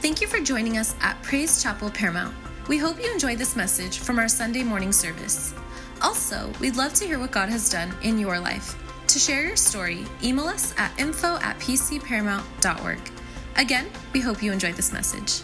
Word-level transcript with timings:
Thank 0.00 0.20
you 0.20 0.28
for 0.28 0.38
joining 0.38 0.78
us 0.78 0.94
at 1.00 1.20
Praise 1.24 1.60
Chapel 1.60 1.90
Paramount. 1.90 2.32
We 2.68 2.78
hope 2.78 3.02
you 3.02 3.12
enjoy 3.12 3.34
this 3.34 3.56
message 3.56 3.98
from 3.98 4.20
our 4.20 4.28
Sunday 4.28 4.62
morning 4.62 4.92
service. 4.92 5.52
Also, 6.00 6.52
we'd 6.60 6.76
love 6.76 6.94
to 6.94 7.04
hear 7.04 7.18
what 7.18 7.32
God 7.32 7.48
has 7.48 7.68
done 7.68 7.92
in 8.04 8.16
your 8.16 8.38
life. 8.38 8.76
To 9.08 9.18
share 9.18 9.44
your 9.44 9.56
story, 9.56 10.04
email 10.22 10.44
us 10.44 10.72
at 10.78 10.96
info 11.00 11.38
at 11.38 11.58
pcparamount.org. 11.58 12.98
Again, 13.56 13.90
we 14.12 14.20
hope 14.20 14.40
you 14.40 14.52
enjoyed 14.52 14.76
this 14.76 14.92
message. 14.92 15.42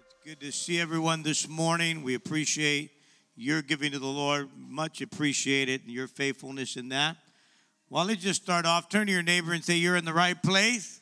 It's 0.00 0.16
good 0.24 0.40
to 0.40 0.50
see 0.50 0.80
everyone 0.80 1.22
this 1.22 1.48
morning. 1.48 2.02
We 2.02 2.16
appreciate 2.16 2.97
your 3.38 3.62
giving 3.62 3.92
to 3.92 4.00
the 4.00 4.06
Lord. 4.06 4.48
Much 4.56 5.00
appreciated 5.00 5.82
and 5.84 5.92
your 5.92 6.08
faithfulness 6.08 6.76
in 6.76 6.88
that. 6.88 7.16
Well, 7.88 8.04
let's 8.04 8.22
just 8.22 8.42
start 8.42 8.66
off. 8.66 8.88
Turn 8.88 9.06
to 9.06 9.12
your 9.12 9.22
neighbor 9.22 9.52
and 9.52 9.64
say, 9.64 9.76
You're 9.76 9.96
in 9.96 10.04
the 10.04 10.12
right 10.12 10.40
place 10.42 11.00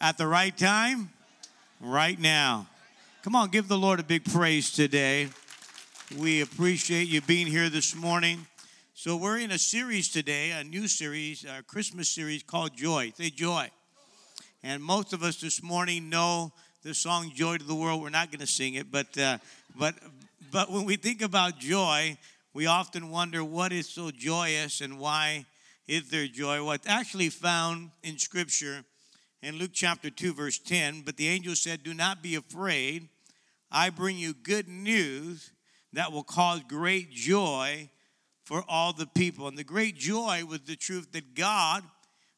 at 0.00 0.16
the 0.16 0.26
right 0.26 0.56
time 0.56 1.10
right 1.80 2.18
now. 2.18 2.66
Come 3.22 3.36
on, 3.36 3.50
give 3.50 3.68
the 3.68 3.76
Lord 3.76 4.00
a 4.00 4.02
big 4.02 4.24
praise 4.24 4.72
today. 4.72 5.28
We 6.18 6.40
appreciate 6.40 7.06
you 7.06 7.20
being 7.20 7.46
here 7.46 7.68
this 7.68 7.94
morning. 7.94 8.46
So, 8.94 9.16
we're 9.16 9.38
in 9.38 9.50
a 9.50 9.58
series 9.58 10.08
today, 10.08 10.50
a 10.50 10.64
new 10.64 10.88
series, 10.88 11.44
a 11.44 11.62
Christmas 11.62 12.08
series 12.08 12.42
called 12.42 12.76
Joy. 12.76 13.12
Say 13.16 13.30
Joy. 13.30 13.70
And 14.62 14.82
most 14.82 15.12
of 15.12 15.22
us 15.22 15.40
this 15.40 15.62
morning 15.62 16.08
know 16.08 16.52
the 16.82 16.94
song 16.94 17.30
"Joy 17.34 17.58
to 17.58 17.64
the 17.64 17.74
World." 17.74 18.02
We're 18.02 18.10
not 18.10 18.30
going 18.30 18.40
to 18.40 18.46
sing 18.46 18.74
it, 18.74 18.90
but 18.90 19.16
uh, 19.16 19.38
but 19.78 19.94
but 20.50 20.70
when 20.70 20.84
we 20.84 20.96
think 20.96 21.22
about 21.22 21.58
joy, 21.58 22.16
we 22.52 22.66
often 22.66 23.10
wonder 23.10 23.44
what 23.44 23.72
is 23.72 23.88
so 23.88 24.10
joyous 24.10 24.80
and 24.80 24.98
why 24.98 25.46
is 25.86 26.10
there 26.10 26.26
joy? 26.26 26.64
What's 26.64 26.86
actually 26.86 27.28
found 27.28 27.90
in 28.02 28.18
Scripture 28.18 28.84
in 29.42 29.56
Luke 29.56 29.70
chapter 29.72 30.10
two, 30.10 30.34
verse 30.34 30.58
ten. 30.58 31.02
But 31.02 31.16
the 31.16 31.28
angel 31.28 31.54
said, 31.54 31.82
"Do 31.82 31.94
not 31.94 32.22
be 32.22 32.34
afraid. 32.34 33.08
I 33.70 33.90
bring 33.90 34.18
you 34.18 34.34
good 34.34 34.68
news 34.68 35.52
that 35.92 36.12
will 36.12 36.24
cause 36.24 36.60
great 36.68 37.10
joy 37.10 37.90
for 38.44 38.64
all 38.68 38.92
the 38.92 39.06
people." 39.06 39.46
And 39.46 39.56
the 39.56 39.64
great 39.64 39.96
joy 39.96 40.44
was 40.44 40.60
the 40.62 40.76
truth 40.76 41.12
that 41.12 41.34
God 41.34 41.84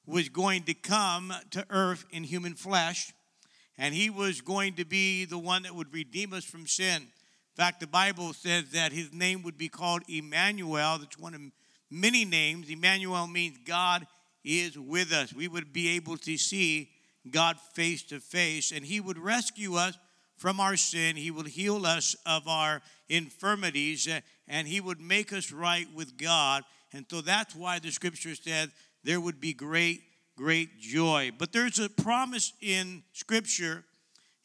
was 0.05 0.29
going 0.29 0.65
to 0.65 0.75
come 0.75 1.33
to 1.51 1.67
earth 1.71 2.05
in 2.11 2.25
human 2.25 2.55
flesh, 2.55 3.13
and 3.79 3.95
he 3.95 4.11
was 4.11 4.41
going 4.41 4.75
to 4.75 4.85
be 4.85 5.25
the 5.25 5.39
one 5.39 5.63
that 5.63 5.75
would 5.75 5.93
redeem 5.93 6.33
us 6.33 6.45
from 6.45 6.67
sin. 6.67 7.11
In 7.57 7.65
fact, 7.65 7.81
the 7.81 7.87
Bible 7.87 8.33
says 8.33 8.71
that 8.73 8.93
his 8.93 9.13
name 9.13 9.43
would 9.43 9.59
be 9.59 9.69
called 9.69 10.03
Emmanuel. 10.09 10.99
That's 10.99 11.19
one 11.19 11.35
of 11.35 11.41
many 11.91 12.25
names. 12.25 12.71
Emmanuel 12.71 13.27
means 13.27 13.59
God 13.67 14.07
is 14.43 14.79
with 14.79 15.13
us. 15.13 15.35
We 15.35 15.49
would 15.49 15.73
be 15.73 15.91
able 15.91 16.17
to 16.19 16.39
see 16.39 16.89
God 17.31 17.59
face 17.75 18.03
to 18.05 18.21
face, 18.21 18.73
and 18.73 18.85
he 18.85 19.01
would 19.01 19.19
rescue 19.19 19.75
us 19.75 19.99
from 20.37 20.61
our 20.61 20.77
sin. 20.77 21.17
He 21.17 21.31
would 21.31 21.47
heal 21.47 21.85
us 21.85 22.17
of 22.27 22.49
our 22.49 22.81
infirmities, 23.09 24.09
uh, 24.09 24.21
and 24.49 24.67
he 24.67 24.81
would 24.81 25.01
make 25.01 25.33
us 25.33 25.53
right 25.53 25.87
with 25.95 26.17
God. 26.17 26.65
And 26.93 27.05
so 27.09 27.21
that's 27.21 27.55
why 27.55 27.79
the 27.79 27.91
scripture 27.91 28.35
says 28.35 28.69
there 29.05 29.21
would 29.21 29.41
be 29.41 29.53
great, 29.53 30.03
great 30.37 30.81
joy. 30.81 31.31
But 31.37 31.53
there's 31.53 31.79
a 31.79 31.89
promise 31.89 32.53
in 32.61 33.03
Scripture, 33.13 33.85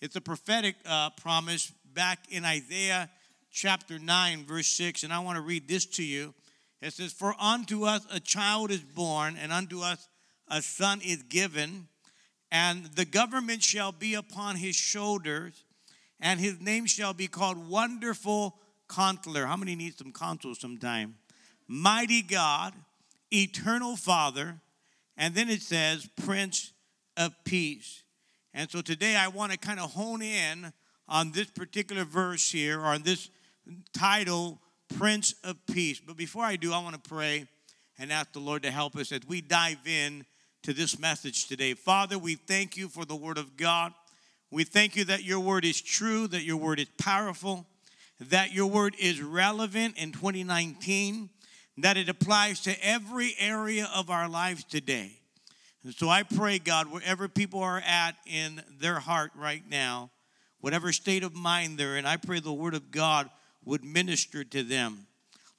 it's 0.02 0.16
a 0.16 0.22
prophetic 0.22 0.76
uh, 0.86 1.10
promise 1.12 1.72
back 1.98 2.20
in 2.30 2.46
Isaiah 2.46 3.10
chapter 3.52 3.98
9, 3.98 4.46
verse 4.46 4.68
6. 4.68 5.02
And 5.02 5.12
I 5.12 5.18
want 5.18 5.38
to 5.38 5.42
read 5.42 5.68
this 5.68 5.84
to 5.88 6.04
you. 6.04 6.36
It 6.80 6.94
says, 6.94 7.12
For 7.12 7.34
unto 7.40 7.86
us 7.86 8.06
a 8.12 8.20
child 8.20 8.70
is 8.70 8.82
born, 8.82 9.36
and 9.42 9.52
unto 9.52 9.82
us 9.82 10.08
a 10.48 10.62
son 10.62 11.02
is 11.04 11.24
given, 11.24 11.88
and 12.52 12.86
the 12.94 13.04
government 13.04 13.64
shall 13.64 13.92
be 13.92 14.14
upon 14.14 14.58
his 14.58 14.76
shoulders, 14.76 15.64
and 16.20 16.40
his 16.40 16.62
name 16.62 16.86
shall 16.86 17.14
be 17.14 17.26
called 17.26 17.68
Wonderful 17.68 18.56
Counselor. 18.88 19.48
How 19.48 19.58
many 19.58 19.76
need 19.76 19.98
some 19.98 20.14
counsel 20.14 20.54
sometime? 20.54 21.16
Mighty 21.68 22.22
God 22.22 22.74
eternal 23.34 23.96
Father, 23.96 24.62
and 25.18 25.34
then 25.34 25.50
it 25.50 25.64
says 25.64 26.08
Prince 26.16 26.74
of 27.18 27.34
Peace. 27.44 28.04
And 28.54 28.70
so 28.70 28.82
today 28.82 29.16
I 29.16 29.30
want 29.30 29.52
to 29.52 29.58
kind 29.58 29.80
of 29.80 29.92
hone 29.94 30.22
in 30.22 30.72
on 31.08 31.32
this 31.32 31.48
particular 31.48 32.04
verse 32.04 32.52
here, 32.52 32.80
or 32.80 32.86
on 32.86 33.04
this 33.04 33.30
title, 33.94 34.60
Prince 34.98 35.36
of 35.44 35.58
Peace. 35.68 36.00
But 36.00 36.18
before 36.18 36.44
I 36.44 36.56
do, 36.56 36.74
I 36.74 36.80
want 36.80 37.02
to 37.02 37.10
pray 37.10 37.48
and 38.00 38.12
ask 38.12 38.32
the 38.34 38.40
Lord 38.40 38.64
to 38.64 38.72
help 38.72 38.96
us 38.96 39.12
as 39.12 39.22
we 39.28 39.42
dive 39.42 39.86
in 39.86 40.26
to 40.64 40.74
this 40.74 41.00
message 41.00 41.48
today. 41.48 41.74
Father, 41.74 42.18
we 42.18 42.36
thank 42.36 42.78
you 42.78 42.88
for 42.88 43.06
the 43.06 43.16
Word 43.16 43.38
of 43.38 43.58
God. 43.58 43.94
We 44.52 44.64
thank 44.64 44.96
you 44.96 45.06
that 45.06 45.24
your 45.24 45.40
Word 45.40 45.66
is 45.66 45.82
true, 45.82 46.28
that 46.28 46.44
your 46.44 46.58
Word 46.58 46.80
is 46.80 46.88
powerful, 46.98 47.66
that 48.20 48.54
your 48.54 48.68
Word 48.68 48.96
is 49.00 49.22
relevant 49.22 49.98
in 49.98 50.12
2019 50.12 51.30
that 51.78 51.98
it 51.98 52.10
applies 52.10 52.62
to 52.62 52.86
every 52.86 53.36
area 53.40 53.90
of 53.94 54.10
our 54.10 54.28
lives 54.28 54.64
today. 54.64 55.12
And 55.84 55.94
so 55.94 56.10
I 56.10 56.24
pray, 56.24 56.60
God, 56.60 56.92
wherever 56.92 57.28
people 57.28 57.62
are 57.62 57.82
at 57.86 58.16
in 58.26 58.62
their 58.80 59.00
heart 59.00 59.32
right 59.36 59.64
now, 59.70 60.10
whatever 60.62 60.92
state 60.92 61.24
of 61.24 61.36
mind 61.36 61.78
they're 61.78 61.98
in, 61.98 62.06
I 62.06 62.18
pray 62.18 62.40
the 62.40 62.54
Word 62.54 62.74
of 62.74 62.92
God 62.92 63.30
would 63.66 63.84
minister 63.84 64.44
to 64.44 64.64
them. 64.64 65.08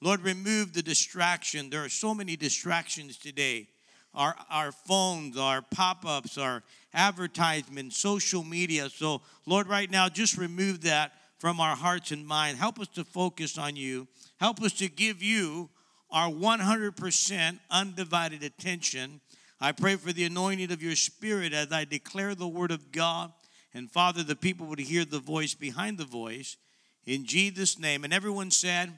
Lord, 0.01 0.21
remove 0.21 0.73
the 0.73 0.81
distraction. 0.81 1.69
There 1.69 1.83
are 1.83 1.89
so 1.89 2.13
many 2.13 2.35
distractions 2.35 3.17
today. 3.17 3.67
Our, 4.15 4.35
our 4.49 4.71
phones, 4.71 5.37
our 5.37 5.61
pop 5.61 6.05
ups, 6.05 6.37
our 6.37 6.63
advertisements, 6.93 7.97
social 7.97 8.43
media. 8.43 8.89
So, 8.89 9.21
Lord, 9.45 9.67
right 9.67 9.89
now, 9.89 10.09
just 10.09 10.37
remove 10.37 10.81
that 10.81 11.11
from 11.37 11.59
our 11.59 11.75
hearts 11.75 12.11
and 12.11 12.25
mind. 12.25 12.57
Help 12.57 12.79
us 12.79 12.87
to 12.89 13.03
focus 13.03 13.57
on 13.57 13.75
you. 13.75 14.07
Help 14.39 14.61
us 14.61 14.73
to 14.73 14.89
give 14.89 15.21
you 15.21 15.69
our 16.11 16.29
100% 16.29 17.59
undivided 17.69 18.43
attention. 18.43 19.21
I 19.61 19.73
pray 19.73 19.95
for 19.95 20.11
the 20.11 20.23
anointing 20.23 20.71
of 20.71 20.81
your 20.81 20.95
spirit 20.95 21.53
as 21.53 21.71
I 21.71 21.85
declare 21.85 22.33
the 22.33 22.47
word 22.47 22.71
of 22.71 22.91
God. 22.91 23.31
And 23.73 23.91
Father, 23.91 24.23
the 24.23 24.35
people 24.35 24.65
would 24.67 24.79
hear 24.79 25.05
the 25.05 25.19
voice 25.19 25.53
behind 25.53 25.97
the 25.97 26.05
voice 26.05 26.57
in 27.05 27.25
Jesus' 27.25 27.79
name. 27.79 28.03
And 28.03 28.13
everyone 28.13 28.51
said, 28.51 28.91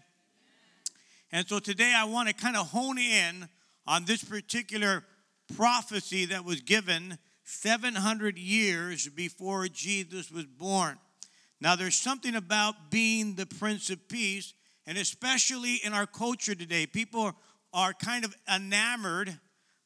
and 1.32 1.48
so 1.48 1.60
today 1.60 1.94
I 1.96 2.06
want 2.06 2.28
to 2.28 2.34
kind 2.34 2.56
of 2.56 2.70
hone 2.70 2.98
in 2.98 3.48
on 3.88 4.06
this 4.06 4.24
particular 4.24 5.04
prophecy 5.56 6.26
that 6.26 6.46
was 6.46 6.62
given 6.62 7.18
700 7.44 8.38
years 8.38 9.08
before 9.10 9.68
Jesus 9.68 10.32
was 10.32 10.46
born. 10.46 10.98
Now, 11.60 11.76
there's 11.76 11.96
something 11.96 12.36
about 12.36 12.90
being 12.90 13.36
the 13.36 13.46
Prince 13.46 13.90
of 13.90 14.08
Peace 14.08 14.54
and 14.88 14.98
especially 14.98 15.76
in 15.76 15.94
our 15.94 16.08
culture 16.08 16.56
today, 16.56 16.86
people 16.88 17.34
are 17.74 17.94
kind 17.94 18.26
of 18.26 18.36
enamored 18.54 19.38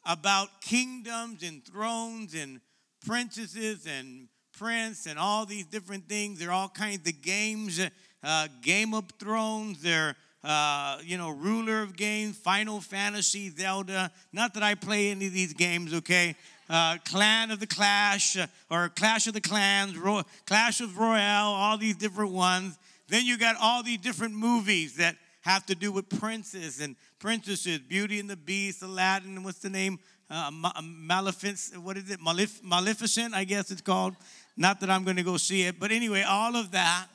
about 0.06 0.62
kingdoms 0.62 1.44
and 1.44 1.64
thrones 1.66 2.34
and 2.34 2.62
princesses 3.06 3.86
and 3.86 4.28
prince 4.58 5.06
and 5.06 5.20
all 5.20 5.46
these 5.46 5.66
different 5.66 6.08
things. 6.08 6.40
They're 6.40 6.52
all 6.52 6.70
kinds 6.70 7.08
of 7.08 7.22
games, 7.22 7.80
uh, 8.24 8.48
Game 8.62 8.94
of 8.94 9.06
Thrones. 9.20 9.82
They're 9.82 10.16
uh, 10.46 11.00
you 11.04 11.18
know, 11.18 11.32
ruler 11.32 11.82
of 11.82 11.96
games, 11.96 12.38
Final 12.38 12.80
Fantasy, 12.80 13.50
Zelda. 13.50 14.12
Not 14.32 14.54
that 14.54 14.62
I 14.62 14.76
play 14.76 15.10
any 15.10 15.26
of 15.26 15.34
these 15.34 15.54
games, 15.54 15.92
okay? 15.92 16.36
Uh, 16.70 16.98
Clan 17.04 17.50
of 17.50 17.60
the 17.60 17.66
Clash, 17.66 18.38
uh, 18.38 18.46
or 18.70 18.90
Clash 18.90 19.26
of 19.26 19.34
the 19.34 19.42
Clans, 19.42 19.98
Ro- 19.98 20.22
Clash 20.46 20.82
of 20.82 21.00
Royale, 21.00 21.48
all 21.48 21.80
these 21.80 21.96
different 21.96 22.32
ones. 22.32 22.78
Then 23.08 23.26
you 23.26 23.40
got 23.40 23.56
all 23.60 23.82
these 23.82 23.98
different 23.98 24.36
movies 24.36 24.98
that 24.98 25.16
have 25.42 25.66
to 25.66 25.76
do 25.76 25.92
with 25.92 26.10
princes 26.10 26.80
and 26.80 26.96
princesses, 27.18 27.80
Beauty 27.80 28.20
and 28.20 28.30
the 28.30 28.36
Beast, 28.36 28.84
Aladdin, 28.84 29.44
what's 29.44 29.60
the 29.60 29.70
name? 29.70 30.00
Uh, 30.30 30.52
Maleficent, 30.84 31.82
what 31.82 31.98
is 31.98 32.10
it? 32.10 32.20
Malef- 32.20 32.64
Maleficent, 32.64 33.34
I 33.34 33.44
guess 33.44 33.70
it's 33.72 33.82
called. 33.82 34.16
Not 34.58 34.80
that 34.80 34.90
I'm 34.90 35.04
going 35.04 35.18
to 35.18 35.24
go 35.24 35.38
see 35.38 35.64
it, 35.64 35.80
but 35.80 35.92
anyway, 35.92 36.24
all 36.24 36.56
of 36.56 36.72
that. 36.72 37.08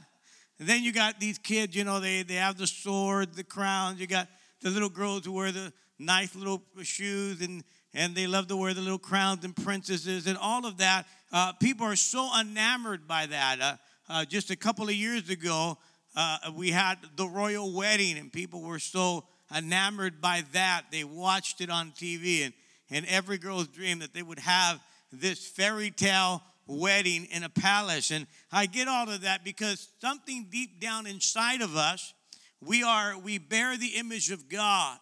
And 0.58 0.69
then 0.69 0.82
you 0.82 0.92
got 0.92 1.19
these 1.19 1.38
kids, 1.38 1.75
you 1.75 1.84
know, 1.84 2.00
they, 2.00 2.22
they 2.22 2.34
have 2.34 2.58
the 2.58 2.66
sword, 2.66 3.34
the 3.34 3.44
crowns. 3.44 3.98
You 3.98 4.06
got 4.06 4.28
the 4.60 4.69
little 4.69 4.90
girls 4.90 5.25
who 5.25 5.32
wear 5.32 5.52
the 5.52 5.72
nice 5.98 6.34
little 6.34 6.62
shoes 6.82 7.40
and, 7.40 7.64
and 7.94 8.14
they 8.14 8.26
love 8.26 8.46
to 8.48 8.56
wear 8.56 8.75
the 8.75 8.81
little 8.81 8.98
crowns 8.98 9.44
and 9.44 9.56
princesses 9.56 10.26
and 10.26 10.37
all 10.37 10.66
of 10.66 10.78
that. 10.78 11.06
Uh, 11.32 11.52
people 11.54 11.87
are 11.87 11.96
so 11.96 12.28
enamored 12.38 13.08
by 13.08 13.26
that. 13.26 13.60
Uh, 13.60 13.76
uh, 14.10 14.25
just 14.25 14.50
a 14.50 14.56
couple 14.56 14.84
of 14.84 14.94
years 14.94 15.31
ago, 15.31 15.78
uh, 16.16 16.38
we 16.54 16.70
had 16.70 16.98
the 17.16 17.26
royal 17.26 17.72
wedding, 17.72 18.19
and 18.19 18.32
people 18.32 18.60
were 18.62 18.81
so 18.81 19.25
enamored 19.56 20.20
by 20.20 20.42
that. 20.52 20.82
They 20.90 21.04
watched 21.04 21.60
it 21.60 21.70
on 21.70 21.92
TV, 21.92 22.44
and, 22.44 22.52
and 22.90 23.06
every 23.06 23.38
girl's 23.38 23.69
dream 23.69 24.00
that 24.00 24.12
they 24.12 24.22
would 24.22 24.40
have 24.40 24.81
this 25.12 25.46
fairy 25.46 25.90
tale 25.90 26.42
wedding 26.70 27.26
in 27.26 27.43
a 27.43 27.49
palace. 27.49 28.11
And 28.11 28.26
I 28.52 28.67
get 28.67 28.88
all 28.88 29.08
of 29.08 29.22
that 29.22 29.44
because 29.44 29.88
something 30.00 30.46
deep 30.50 30.81
down 30.81 31.06
inside 31.06 31.61
of 31.61 31.76
us, 31.76 32.14
we 32.61 32.82
are 32.82 33.19
we 33.19 33.38
bear 33.38 33.76
the 33.76 33.96
image 33.96 34.31
of 34.31 34.49
God. 34.49 34.99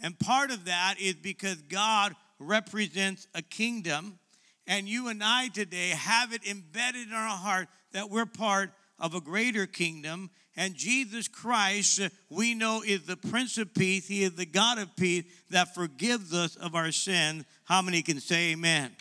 And 0.00 0.18
part 0.18 0.50
of 0.50 0.66
that 0.66 0.96
is 1.00 1.14
because 1.14 1.56
God 1.62 2.14
represents 2.38 3.26
a 3.34 3.42
kingdom. 3.42 4.18
And 4.66 4.88
you 4.88 5.08
and 5.08 5.22
I 5.22 5.48
today 5.48 5.90
have 5.90 6.32
it 6.32 6.46
embedded 6.46 7.08
in 7.08 7.14
our 7.14 7.28
heart 7.28 7.68
that 7.92 8.10
we're 8.10 8.26
part 8.26 8.72
of 8.98 9.14
a 9.14 9.20
greater 9.20 9.66
kingdom. 9.66 10.30
And 10.56 10.74
Jesus 10.74 11.28
Christ, 11.28 12.00
we 12.30 12.54
know, 12.54 12.82
is 12.84 13.02
the 13.02 13.16
Prince 13.16 13.58
of 13.58 13.72
Peace. 13.74 14.08
He 14.08 14.22
is 14.22 14.32
the 14.32 14.46
God 14.46 14.78
of 14.78 14.94
peace 14.96 15.24
that 15.50 15.74
forgives 15.74 16.34
us 16.34 16.56
of 16.56 16.74
our 16.74 16.92
sins. 16.92 17.44
How 17.64 17.82
many 17.82 18.02
can 18.02 18.20
say 18.20 18.52
amen? 18.52 18.96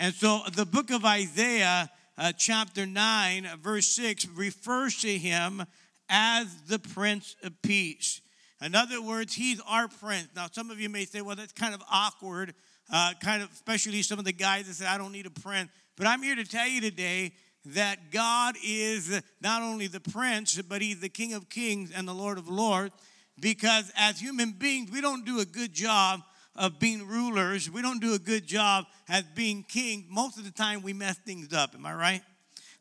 And 0.00 0.14
so 0.14 0.42
the 0.54 0.64
book 0.64 0.90
of 0.92 1.04
Isaiah, 1.04 1.90
uh, 2.16 2.32
chapter 2.32 2.86
9, 2.86 3.48
verse 3.60 3.88
6, 3.88 4.28
refers 4.28 5.00
to 5.00 5.18
him 5.18 5.64
as 6.08 6.54
the 6.68 6.78
Prince 6.78 7.34
of 7.42 7.60
Peace. 7.62 8.20
In 8.62 8.76
other 8.76 9.02
words, 9.02 9.34
he's 9.34 9.60
our 9.68 9.88
prince. 9.88 10.28
Now, 10.36 10.46
some 10.52 10.70
of 10.70 10.80
you 10.80 10.88
may 10.88 11.04
say, 11.04 11.20
well, 11.20 11.34
that's 11.34 11.52
kind 11.52 11.74
of 11.74 11.82
awkward, 11.90 12.54
uh, 12.92 13.14
kind 13.20 13.42
of, 13.42 13.50
especially 13.50 14.02
some 14.02 14.20
of 14.20 14.24
the 14.24 14.32
guys 14.32 14.68
that 14.68 14.74
say, 14.74 14.86
I 14.86 14.98
don't 14.98 15.12
need 15.12 15.26
a 15.26 15.30
prince. 15.30 15.70
But 15.96 16.06
I'm 16.06 16.22
here 16.22 16.36
to 16.36 16.44
tell 16.44 16.68
you 16.68 16.80
today 16.80 17.32
that 17.66 18.12
God 18.12 18.54
is 18.64 19.20
not 19.40 19.62
only 19.62 19.88
the 19.88 20.00
prince, 20.00 20.62
but 20.62 20.80
he's 20.80 21.00
the 21.00 21.08
King 21.08 21.34
of 21.34 21.48
kings 21.48 21.90
and 21.90 22.06
the 22.06 22.14
Lord 22.14 22.38
of 22.38 22.48
lords. 22.48 22.94
Because 23.40 23.92
as 23.96 24.20
human 24.20 24.52
beings, 24.52 24.92
we 24.92 25.00
don't 25.00 25.24
do 25.24 25.40
a 25.40 25.44
good 25.44 25.72
job 25.72 26.20
of 26.58 26.78
being 26.78 27.06
rulers. 27.06 27.70
We 27.70 27.82
don't 27.82 28.00
do 28.00 28.14
a 28.14 28.18
good 28.18 28.46
job 28.46 28.86
at 29.08 29.34
being 29.34 29.62
king. 29.62 30.06
Most 30.10 30.38
of 30.38 30.44
the 30.44 30.50
time, 30.50 30.82
we 30.82 30.92
mess 30.92 31.16
things 31.18 31.52
up. 31.52 31.74
Am 31.74 31.86
I 31.86 31.94
right? 31.94 32.22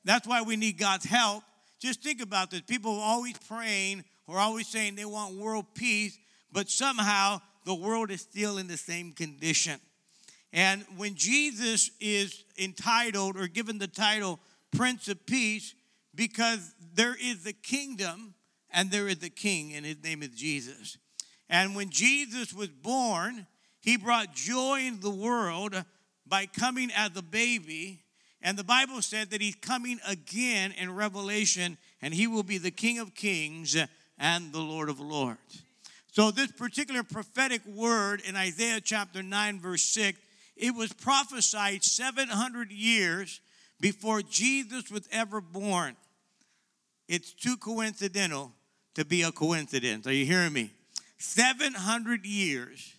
That's 0.04 0.28
why 0.28 0.42
we 0.42 0.56
need 0.56 0.78
God's 0.78 1.06
help. 1.06 1.44
Just 1.80 2.02
think 2.02 2.22
about 2.22 2.50
this. 2.50 2.62
People 2.62 2.96
are 2.96 3.04
always 3.04 3.38
praying 3.48 4.04
or 4.26 4.40
always 4.40 4.68
saying 4.68 4.96
they 4.96 5.06
want 5.06 5.36
world 5.36 5.66
peace, 5.76 6.18
but 6.52 6.70
somehow 6.70 7.40
the 7.66 7.76
world 7.76 8.10
is 8.10 8.22
still 8.22 8.58
in 8.58 8.68
the 8.68 8.78
same 8.78 9.12
condition. 9.12 9.80
And 10.52 10.84
when 10.96 11.16
Jesus 11.16 11.92
is 12.00 12.44
entitled 12.58 13.38
or 13.38 13.48
given 13.48 13.78
the 13.78 13.88
title 13.88 14.40
Prince 14.76 15.08
of 15.08 15.26
Peace, 15.26 15.76
because 16.16 16.74
there 16.94 17.16
is 17.22 17.46
a 17.46 17.54
kingdom 17.54 18.34
and 18.72 18.90
there 18.90 19.08
is 19.08 19.22
a 19.24 19.30
king, 19.30 19.74
and 19.74 19.86
his 19.86 20.04
name 20.04 20.24
is 20.24 20.30
Jesus. 20.30 20.98
And 21.50 21.76
when 21.76 21.90
Jesus 21.90 22.54
was 22.54 22.70
born, 22.70 23.46
he 23.88 23.96
brought 23.96 24.36
joy 24.36 24.82
into 24.82 25.00
the 25.00 25.10
world 25.10 25.82
by 26.28 26.46
coming 26.46 26.92
as 26.94 27.12
a 27.16 27.22
baby. 27.22 28.02
And 28.42 28.58
the 28.58 28.64
Bible 28.66 29.02
said 29.02 29.30
that 29.30 29.40
he's 29.40 29.56
coming 29.56 30.02
again 30.06 30.74
in 30.74 30.94
Revelation, 30.94 31.78
and 32.02 32.14
he 32.14 32.28
will 32.28 32.44
be 32.44 32.58
the 32.58 32.70
King 32.70 33.00
of 33.00 33.16
Kings 33.16 33.78
and 34.18 34.52
the 34.52 34.60
Lord 34.60 34.90
of 34.90 35.00
Lords. 35.00 35.64
So, 36.12 36.32
this 36.32 36.52
particular 36.52 37.02
prophetic 37.02 37.66
word 37.66 38.22
in 38.28 38.36
Isaiah 38.36 38.82
chapter 38.82 39.24
9, 39.24 39.62
verse 39.62 39.84
6, 39.84 40.20
it 40.58 40.76
was 40.76 40.92
prophesied 40.92 41.82
700 41.82 42.74
years 42.74 43.40
before 43.80 44.22
Jesus 44.22 44.92
was 44.92 45.08
ever 45.14 45.40
born. 45.40 45.96
It's 47.08 47.32
too 47.32 47.56
coincidental 47.56 48.52
to 48.96 49.06
be 49.06 49.22
a 49.22 49.32
coincidence. 49.32 50.06
Are 50.08 50.14
you 50.14 50.26
hearing 50.26 50.52
me? 50.52 50.72
700 51.20 52.26
years 52.26 52.97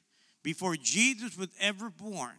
before 0.48 0.76
Jesus 0.76 1.36
was 1.36 1.50
ever 1.60 1.90
born, 1.90 2.32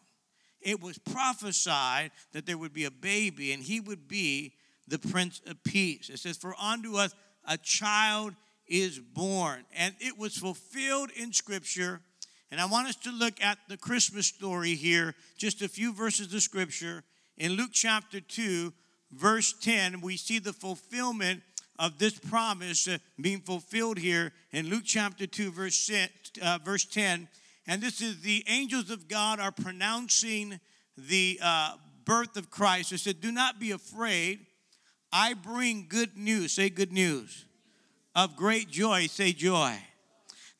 it 0.61 0.81
was 0.81 0.97
prophesied 0.97 2.09
that 2.31 2.47
there 2.47 2.57
would 2.57 2.73
be 2.73 2.85
a 2.85 2.89
baby 2.89 3.53
and 3.53 3.61
he 3.61 3.79
would 3.79 4.07
be 4.07 4.53
the 4.88 4.97
Prince 4.97 5.41
of 5.45 5.63
Peace. 5.63 6.09
It 6.09 6.17
says, 6.17 6.35
For 6.35 6.56
unto 6.59 6.95
us 6.95 7.13
a 7.47 7.56
child 7.56 8.33
is 8.65 8.97
born. 8.97 9.63
And 9.77 9.94
it 10.00 10.17
was 10.17 10.35
fulfilled 10.35 11.11
in 11.15 11.33
Scripture. 11.33 12.01
And 12.50 12.59
I 12.59 12.65
want 12.65 12.88
us 12.88 12.95
to 12.95 13.11
look 13.11 13.44
at 13.44 13.59
the 13.67 13.77
Christmas 13.77 14.25
story 14.25 14.73
here, 14.73 15.13
just 15.38 15.61
a 15.61 15.67
few 15.67 15.94
verses 15.94 16.33
of 16.33 16.41
Scripture. 16.41 17.03
In 17.38 17.51
Luke 17.51 17.73
chapter 17.73 18.19
2, 18.19 18.73
verse 19.11 19.53
10, 19.61 20.01
we 20.01 20.17
see 20.17 20.39
the 20.39 20.51
fulfillment 20.51 21.44
of 21.77 22.00
this 22.00 22.17
promise 22.17 22.88
uh, 22.88 22.97
being 23.21 23.41
fulfilled 23.41 24.00
here 24.00 24.31
in 24.51 24.67
Luke 24.67 24.83
chapter 24.83 25.27
2, 25.27 25.51
verse, 25.51 25.91
uh, 26.41 26.57
verse 26.65 26.85
10. 26.85 27.27
And 27.69 27.83
this 27.83 28.01
is 28.01 28.21
the 28.21 28.44
angels 28.48 28.89
of 28.89 29.07
God 29.07 29.39
are 29.39 29.51
pronouncing 29.51 30.60
the 30.98 31.39
uh, 31.39 31.75
birth 32.04 32.36
of 32.36 32.50
Christ. 32.50 32.89
They 32.89 32.98
said, 32.98 33.21
Do 33.21 33.31
not 33.31 33.60
be 33.60 33.69
afraid. 33.69 34.39
I 35.13 35.36
bring 35.36 35.86
good 35.88 36.18
news. 36.18 36.54
Say 36.54 36.71
good 36.71 36.92
news. 36.92 37.45
Of 38.16 38.36
great 38.36 38.71
joy. 38.71 39.06
Say 39.06 39.33
joy. 39.33 39.77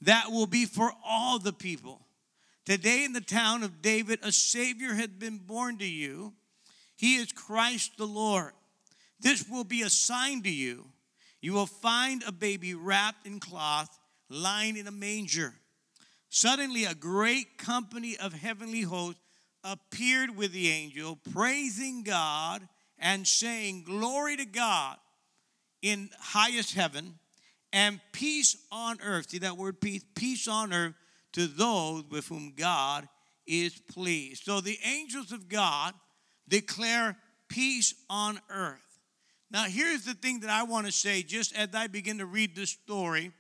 That 0.02 0.26
will 0.30 0.46
be 0.46 0.68
for 0.68 0.92
all 1.04 1.40
the 1.40 1.52
people. 1.52 2.00
Today 2.64 3.06
in 3.06 3.14
the 3.14 3.22
town 3.22 3.64
of 3.64 3.82
David, 3.82 4.20
a 4.22 4.32
Savior 4.32 4.94
has 4.94 5.08
been 5.08 5.40
born 5.40 5.80
to 5.80 5.88
you. 5.88 6.34
He 6.96 7.16
is 7.16 7.32
Christ 7.32 7.94
the 7.98 8.06
Lord. 8.06 8.52
This 9.20 9.50
will 9.50 9.64
be 9.64 9.82
a 9.82 9.90
sign 9.90 10.44
to 10.44 10.52
you. 10.52 10.86
You 11.42 11.54
will 11.54 11.66
find 11.66 12.22
a 12.28 12.32
baby 12.32 12.76
wrapped 12.76 13.26
in 13.26 13.40
cloth, 13.40 13.98
lying 14.30 14.78
in 14.78 14.86
a 14.86 14.92
manger. 14.92 15.56
Suddenly, 16.30 16.86
a 16.86 16.94
great 16.94 17.58
company 17.58 18.16
of 18.18 18.34
heavenly 18.34 18.82
hosts 18.82 19.20
appeared 19.64 20.38
with 20.38 20.52
the 20.54 20.70
angel, 20.70 21.18
praising 21.34 22.04
God 22.04 22.68
and 22.98 23.28
saying, 23.28 23.84
Glory 23.84 24.38
to 24.38 24.46
God 24.46 24.98
in 25.82 26.10
highest 26.20 26.74
heaven 26.76 27.16
and 27.74 28.00
peace 28.12 28.56
on 28.72 29.00
earth. 29.04 29.30
See 29.30 29.40
that 29.40 29.58
word 29.58 29.82
peace? 29.82 30.04
Peace 30.16 30.48
on 30.48 30.74
earth 30.74 30.96
to 31.34 31.48
those 31.48 32.04
with 32.10 32.28
whom 32.28 32.54
God 32.56 33.08
is 33.46 33.78
pleased. 33.78 34.44
So 34.44 34.62
the 34.62 34.78
angels 34.86 35.32
of 35.32 35.50
God 35.50 35.94
declare 36.48 37.18
peace 37.48 37.94
on 38.10 38.40
earth. 38.50 38.78
Now, 39.52 39.64
here's 39.64 40.04
the 40.04 40.14
thing 40.14 40.42
that 40.42 40.52
I 40.52 40.64
want 40.64 40.86
to 40.86 40.92
say 40.92 41.24
just 41.24 41.56
as 41.56 41.70
I 41.74 41.88
begin 41.88 42.20
to 42.20 42.26
read 42.26 42.56
this 42.56 42.70
story 42.70 43.32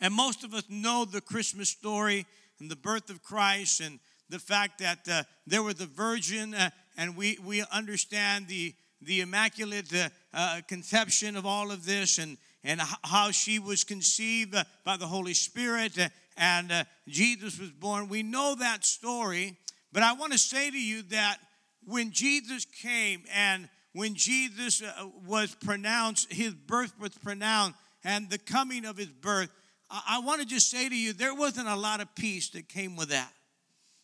and 0.00 0.14
most 0.14 0.44
of 0.44 0.54
us 0.54 0.64
know 0.68 1.04
the 1.04 1.20
Christmas 1.20 1.68
story 1.68 2.26
and 2.60 2.70
the 2.70 2.76
birth 2.76 3.10
of 3.10 3.22
Christ 3.22 3.80
and 3.80 3.98
the 4.28 4.38
fact 4.38 4.78
that 4.80 5.08
uh, 5.10 5.22
there 5.46 5.62
was 5.62 5.80
a 5.80 5.86
virgin, 5.86 6.54
uh, 6.54 6.70
and 6.96 7.16
we, 7.16 7.38
we 7.44 7.64
understand 7.72 8.46
the, 8.48 8.74
the 9.00 9.20
immaculate 9.20 9.92
uh, 9.94 10.08
uh 10.34 10.60
conception 10.68 11.36
of 11.36 11.46
all 11.46 11.70
of 11.70 11.86
this 11.86 12.18
and, 12.18 12.36
and 12.62 12.80
how 13.04 13.30
she 13.30 13.58
was 13.58 13.84
conceived 13.84 14.54
uh, 14.54 14.64
by 14.84 14.96
the 14.96 15.06
Holy 15.06 15.34
Spirit 15.34 15.98
uh, 15.98 16.08
and 16.36 16.86
Jesus 17.08 17.58
was 17.58 17.70
born. 17.70 18.08
We 18.08 18.22
know 18.22 18.54
that 18.56 18.84
story, 18.84 19.56
but 19.92 20.04
I 20.04 20.12
want 20.12 20.32
to 20.32 20.38
say 20.38 20.70
to 20.70 20.80
you 20.80 21.02
that 21.10 21.38
when 21.84 22.12
Jesus 22.12 22.64
came 22.64 23.24
and 23.34 23.68
when 23.92 24.14
Jesus 24.14 24.82
was 25.26 25.56
pronounced, 25.56 26.32
his 26.32 26.54
birth 26.54 26.92
was 27.00 27.10
pronounced, 27.10 27.74
and 28.04 28.30
the 28.30 28.38
coming 28.38 28.84
of 28.84 28.96
his 28.96 29.08
birth, 29.08 29.50
I 29.90 30.20
want 30.20 30.40
to 30.42 30.46
just 30.46 30.70
say 30.70 30.88
to 30.88 30.96
you, 30.96 31.12
there 31.12 31.34
wasn't 31.34 31.68
a 31.68 31.76
lot 31.76 32.00
of 32.00 32.14
peace 32.14 32.50
that 32.50 32.68
came 32.68 32.94
with 32.94 33.08
that. 33.08 33.32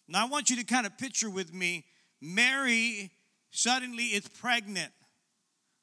Now, 0.08 0.24
I 0.24 0.28
want 0.28 0.50
you 0.50 0.56
to 0.56 0.64
kind 0.64 0.86
of 0.86 0.96
picture 0.96 1.28
with 1.28 1.52
me 1.52 1.84
Mary 2.20 3.10
suddenly 3.50 4.04
is 4.04 4.26
pregnant. 4.26 4.92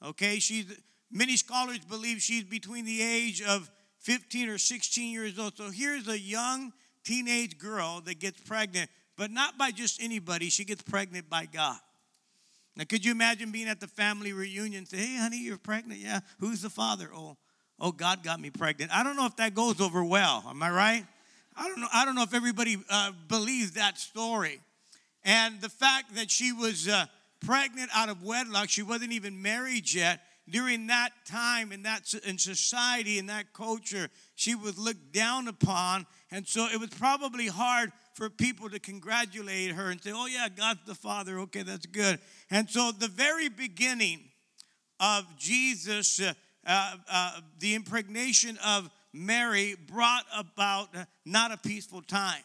Okay, 0.03 0.39
she's 0.39 0.65
many 1.11 1.37
scholars 1.37 1.79
believe 1.79 2.21
she's 2.21 2.43
between 2.43 2.85
the 2.85 3.01
age 3.01 3.41
of 3.41 3.69
15 3.99 4.49
or 4.49 4.57
16 4.57 5.11
years 5.11 5.37
old. 5.37 5.55
So 5.57 5.69
here's 5.69 6.07
a 6.07 6.19
young 6.19 6.73
teenage 7.03 7.59
girl 7.59 8.01
that 8.05 8.19
gets 8.19 8.41
pregnant, 8.41 8.89
but 9.17 9.29
not 9.29 9.57
by 9.57 9.71
just 9.71 10.01
anybody. 10.01 10.49
She 10.49 10.65
gets 10.65 10.81
pregnant 10.81 11.29
by 11.29 11.45
God. 11.45 11.77
Now, 12.75 12.85
could 12.85 13.05
you 13.05 13.11
imagine 13.11 13.51
being 13.51 13.67
at 13.67 13.79
the 13.79 13.87
family 13.87 14.33
reunion? 14.33 14.85
Say, 14.85 14.97
hey, 14.97 15.17
honey, 15.17 15.43
you're 15.43 15.57
pregnant. 15.57 15.99
Yeah. 15.99 16.21
Who's 16.39 16.61
the 16.61 16.69
father? 16.69 17.09
Oh, 17.13 17.37
oh, 17.81 17.91
God 17.91 18.23
got 18.23 18.39
me 18.39 18.49
pregnant. 18.49 18.95
I 18.95 19.03
don't 19.03 19.17
know 19.17 19.25
if 19.25 19.35
that 19.37 19.55
goes 19.55 19.81
over 19.81 20.03
well. 20.03 20.45
Am 20.47 20.63
I 20.63 20.69
right? 20.69 21.05
I 21.57 21.67
don't 21.67 21.81
know. 21.81 21.87
I 21.93 22.05
don't 22.05 22.15
know 22.15 22.23
if 22.23 22.33
everybody 22.33 22.77
uh, 22.89 23.11
believes 23.27 23.73
that 23.73 23.97
story. 23.97 24.61
And 25.23 25.59
the 25.59 25.69
fact 25.69 26.15
that 26.15 26.31
she 26.31 26.53
was 26.53 26.87
uh, 26.87 27.05
pregnant 27.45 27.89
out 27.93 28.09
of 28.09 28.23
wedlock, 28.23 28.69
she 28.69 28.83
wasn't 28.83 29.11
even 29.11 29.41
married 29.41 29.93
yet. 29.93 30.21
During 30.49 30.87
that 30.87 31.11
time 31.25 31.71
in 31.71 31.83
that 31.83 32.13
in 32.25 32.37
society 32.37 33.19
in 33.19 33.27
that 33.27 33.53
culture, 33.53 34.09
she 34.35 34.55
was 34.55 34.77
looked 34.77 35.13
down 35.13 35.47
upon, 35.47 36.07
and 36.31 36.45
so 36.47 36.65
it 36.65 36.79
was 36.79 36.89
probably 36.89 37.47
hard 37.47 37.91
for 38.15 38.29
people 38.29 38.69
to 38.71 38.79
congratulate 38.79 39.71
her 39.71 39.91
and 39.91 40.01
say, 40.01 40.11
"Oh 40.13 40.25
yeah, 40.25 40.49
God's 40.49 40.81
the 40.85 40.95
Father. 40.95 41.39
Okay, 41.41 41.61
that's 41.61 41.85
good." 41.85 42.19
And 42.49 42.69
so 42.69 42.91
the 42.91 43.07
very 43.07 43.49
beginning 43.49 44.23
of 44.99 45.25
Jesus. 45.37 46.19
Uh, 46.19 46.33
uh, 46.65 46.95
uh, 47.09 47.39
the 47.59 47.75
impregnation 47.75 48.57
of 48.65 48.89
Mary 49.13 49.75
brought 49.87 50.25
about 50.35 50.89
not 51.25 51.51
a 51.51 51.57
peaceful 51.57 52.01
time. 52.01 52.43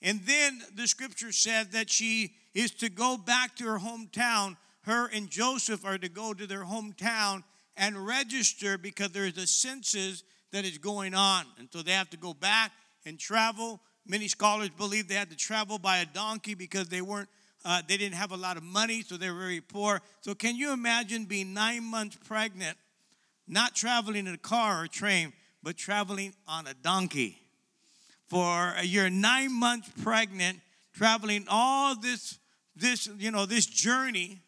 And 0.00 0.20
then 0.26 0.62
the 0.74 0.86
scripture 0.88 1.32
said 1.32 1.72
that 1.72 1.90
she 1.90 2.32
is 2.54 2.72
to 2.72 2.88
go 2.88 3.16
back 3.16 3.56
to 3.56 3.64
her 3.64 3.78
hometown. 3.78 4.56
Her 4.82 5.08
and 5.08 5.30
Joseph 5.30 5.84
are 5.84 5.98
to 5.98 6.08
go 6.08 6.34
to 6.34 6.46
their 6.46 6.64
hometown 6.64 7.44
and 7.76 8.06
register 8.06 8.78
because 8.78 9.10
there's 9.10 9.38
a 9.38 9.46
census 9.46 10.24
that 10.50 10.64
is 10.64 10.78
going 10.78 11.14
on. 11.14 11.44
And 11.58 11.68
so 11.70 11.82
they 11.82 11.92
have 11.92 12.10
to 12.10 12.16
go 12.16 12.34
back 12.34 12.72
and 13.06 13.18
travel. 13.18 13.80
Many 14.06 14.28
scholars 14.28 14.70
believe 14.70 15.08
they 15.08 15.14
had 15.14 15.30
to 15.30 15.36
travel 15.36 15.78
by 15.78 15.98
a 15.98 16.06
donkey 16.06 16.54
because 16.54 16.88
they 16.88 17.00
weren't 17.00 17.28
uh, 17.64 17.82
they 17.86 17.96
didn't 17.96 18.16
have 18.16 18.32
a 18.32 18.36
lot 18.36 18.56
of 18.56 18.62
money, 18.62 19.02
so 19.02 19.16
they 19.16 19.30
were 19.30 19.38
very 19.38 19.60
poor. 19.60 20.00
So, 20.20 20.34
can 20.34 20.56
you 20.56 20.72
imagine 20.72 21.26
being 21.26 21.54
nine 21.54 21.84
months 21.84 22.18
pregnant, 22.24 22.76
not 23.46 23.74
traveling 23.74 24.26
in 24.26 24.34
a 24.34 24.38
car 24.38 24.84
or 24.84 24.86
train, 24.86 25.32
but 25.62 25.76
traveling 25.76 26.34
on 26.46 26.66
a 26.66 26.74
donkey? 26.74 27.38
For 28.28 28.74
you're 28.82 29.10
nine 29.10 29.52
months 29.52 29.90
pregnant, 30.02 30.60
traveling 30.94 31.46
all 31.48 31.94
this, 31.94 32.38
this, 32.74 33.08
you 33.18 33.30
know, 33.30 33.46
this 33.46 33.66
journey. 33.66 34.40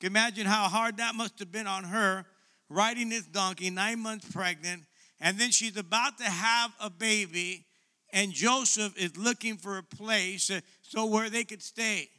Can 0.00 0.08
imagine 0.08 0.46
how 0.46 0.68
hard 0.68 0.96
that 0.98 1.14
must 1.14 1.38
have 1.38 1.52
been 1.52 1.66
on 1.66 1.84
her, 1.84 2.26
riding 2.68 3.08
this 3.08 3.24
donkey, 3.24 3.70
nine 3.70 4.00
months 4.00 4.30
pregnant, 4.30 4.82
and 5.20 5.38
then 5.38 5.50
she's 5.50 5.76
about 5.76 6.18
to 6.18 6.24
have 6.24 6.72
a 6.80 6.90
baby, 6.90 7.64
and 8.12 8.32
Joseph 8.32 8.96
is 8.98 9.16
looking 9.16 9.56
for 9.56 9.78
a 9.78 9.82
place 9.82 10.50
uh, 10.50 10.60
so 10.82 11.06
where 11.06 11.30
they 11.30 11.44
could 11.44 11.62
stay 11.62 12.10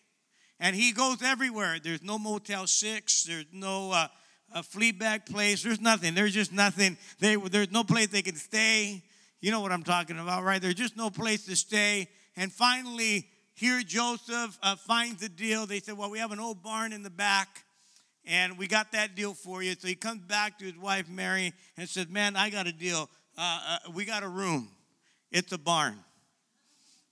and 0.63 0.75
he 0.75 0.94
goes 0.94 1.22
everywhere. 1.22 1.77
There's 1.84 2.01
no 2.01 2.18
Motel 2.18 2.68
6, 2.68 3.24
there's 3.25 3.46
no 3.51 3.92
uh, 3.92 4.08
a 4.54 4.64
flea 4.64 4.92
bag 4.92 5.26
place, 5.26 5.64
there's 5.64 5.82
nothing. 5.82 6.14
There's 6.14 6.34
just 6.34 6.54
nothing. 6.54 6.98
They, 7.20 7.36
there's 7.36 7.72
no 7.72 7.84
place 7.84 8.08
they 8.08 8.22
can 8.22 8.36
stay. 8.36 9.04
You 9.42 9.52
know 9.52 9.62
what 9.62 9.72
I'm 9.72 9.84
talking 9.84 10.20
about, 10.20 10.44
right? 10.44 10.62
There's 10.62 10.76
just 10.76 10.96
no 10.96 11.10
place 11.10 11.46
to 11.48 11.56
stay. 11.56 12.08
And 12.36 12.52
finally, 12.52 13.28
here 13.56 13.82
Joseph 13.82 14.58
uh, 14.64 14.76
finds 14.76 15.22
a 15.24 15.30
deal. 15.30 15.66
They 15.66 15.80
said, 15.80 15.98
Well, 15.98 16.10
we 16.10 16.20
have 16.20 16.32
an 16.32 16.40
old 16.40 16.64
barn 16.64 16.94
in 16.94 17.04
the 17.04 17.10
back, 17.10 17.66
and 18.26 18.58
we 18.58 18.68
got 18.68 18.92
that 18.94 19.16
deal 19.16 19.34
for 19.34 19.62
you. 19.62 19.76
So 19.78 19.88
he 19.88 19.96
comes 19.96 20.22
back 20.22 20.60
to 20.60 20.66
his 20.66 20.78
wife, 20.78 21.10
Mary, 21.10 21.54
and 21.78 21.88
says, 21.88 22.08
Man, 22.10 22.36
I 22.36 22.50
got 22.50 22.68
a 22.68 22.72
deal. 22.72 23.10
Uh, 23.38 23.60
uh, 23.88 23.92
we 23.94 24.06
got 24.06 24.24
a 24.24 24.28
room, 24.28 24.70
it's 25.32 25.52
a 25.52 25.58
barn. 25.58 25.98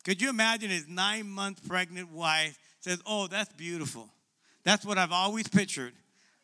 Could 0.03 0.21
you 0.21 0.29
imagine 0.29 0.69
his 0.69 0.87
nine 0.87 1.29
month 1.29 1.67
pregnant 1.67 2.11
wife 2.11 2.57
says, 2.79 2.99
Oh, 3.05 3.27
that's 3.27 3.53
beautiful. 3.53 4.09
That's 4.63 4.85
what 4.85 4.97
I've 4.97 5.11
always 5.11 5.47
pictured. 5.47 5.93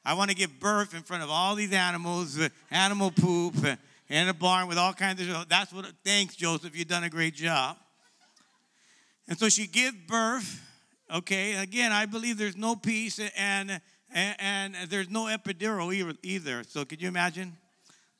I 0.08 0.14
want 0.14 0.30
to 0.30 0.36
give 0.38 0.58
birth 0.58 0.96
in 0.96 1.04
front 1.04 1.22
of 1.22 1.30
all 1.30 1.54
these 1.54 1.74
animals, 1.74 2.40
animal 2.72 3.12
poop, 3.12 3.56
in 4.08 4.30
a 4.30 4.34
barn 4.34 4.70
with 4.70 4.78
all 4.78 4.94
kinds 4.94 5.22
of. 5.28 5.50
That's 5.50 5.74
what. 5.74 5.86
Thanks, 6.06 6.34
Joseph. 6.38 6.78
You've 6.78 6.88
done 6.88 7.04
a 7.04 7.10
great 7.10 7.36
job. 7.36 7.76
And 9.28 9.38
so 9.38 9.50
she 9.50 9.68
gives 9.68 9.98
birth. 10.08 10.62
Okay. 11.14 11.56
Again, 11.56 11.92
I 11.92 12.06
believe 12.06 12.38
there's 12.38 12.56
no 12.56 12.74
peace 12.74 13.20
and 13.20 13.82
and, 14.14 14.36
and 14.40 14.76
there's 14.90 15.10
no 15.10 15.26
epidural 15.26 16.16
either. 16.24 16.64
So 16.64 16.86
could 16.86 17.02
you 17.02 17.10
imagine? 17.10 17.58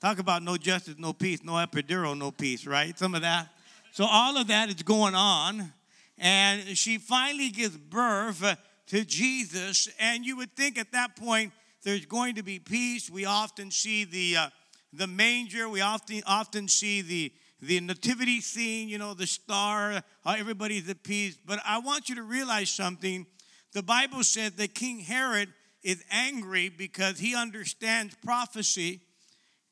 Talk 0.02 0.20
about 0.20 0.44
no 0.44 0.58
justice, 0.58 0.96
no 0.98 1.14
peace, 1.14 1.42
no 1.42 1.54
epidural, 1.54 2.18
no 2.18 2.32
peace. 2.32 2.68
Right? 2.68 3.00
Some 3.00 3.16
of 3.16 3.22
that. 3.22 3.48
So 3.94 4.06
all 4.06 4.36
of 4.36 4.48
that 4.48 4.68
is 4.68 4.84
going 4.84 5.16
on 5.16 5.72
and 6.18 6.78
she 6.78 6.98
finally 6.98 7.48
gives 7.48 7.78
birth 7.78 8.58
to 8.88 9.06
Jesus. 9.06 9.88
And 10.02 10.26
you 10.26 10.36
would 10.36 10.54
think 10.54 10.78
at 10.78 10.92
that 10.92 11.16
point 11.16 11.54
there's 11.88 12.06
going 12.06 12.36
to 12.36 12.44
be 12.44 12.60
peace. 12.60 13.10
We 13.10 13.24
often 13.24 13.72
see 13.72 14.04
the 14.04 14.36
uh, 14.36 14.50
the 14.92 15.08
manger. 15.08 15.70
We 15.70 15.80
often 15.80 16.22
often 16.28 16.68
see 16.68 17.02
the 17.02 17.32
the 17.62 17.80
nativity 17.80 18.42
scene. 18.42 18.90
You 18.90 18.98
know, 18.98 19.14
the 19.14 19.26
star. 19.26 20.04
everybody's 20.26 20.90
at 20.90 21.02
peace. 21.02 21.38
But 21.38 21.62
I 21.66 21.80
want 21.80 22.10
you 22.10 22.16
to 22.16 22.24
realize 22.24 22.70
something. 22.70 23.26
The 23.72 23.84
Bible 23.84 24.26
says 24.26 24.52
that 24.54 24.76
King 24.76 25.00
Herod 25.00 25.48
is 25.82 26.04
angry 26.12 26.68
because 26.68 27.20
he 27.20 27.38
understands 27.38 28.16
prophecy, 28.16 29.00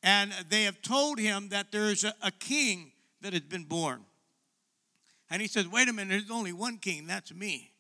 and 0.01 0.31
they 0.47 0.63
have 0.63 0.81
told 0.81 1.19
him 1.19 1.49
that 1.49 1.73
there's 1.73 2.05
a, 2.05 2.13
a 2.21 2.31
king 2.31 2.93
that 3.23 3.33
has 3.33 3.41
been 3.41 3.65
born. 3.65 4.05
And 5.29 5.41
he 5.41 5.49
says, 5.49 5.67
wait 5.67 5.89
a 5.89 5.93
minute, 5.93 6.11
there's 6.11 6.31
only 6.31 6.53
one 6.53 6.77
king, 6.77 7.07
that's 7.07 7.33
me. 7.33 7.71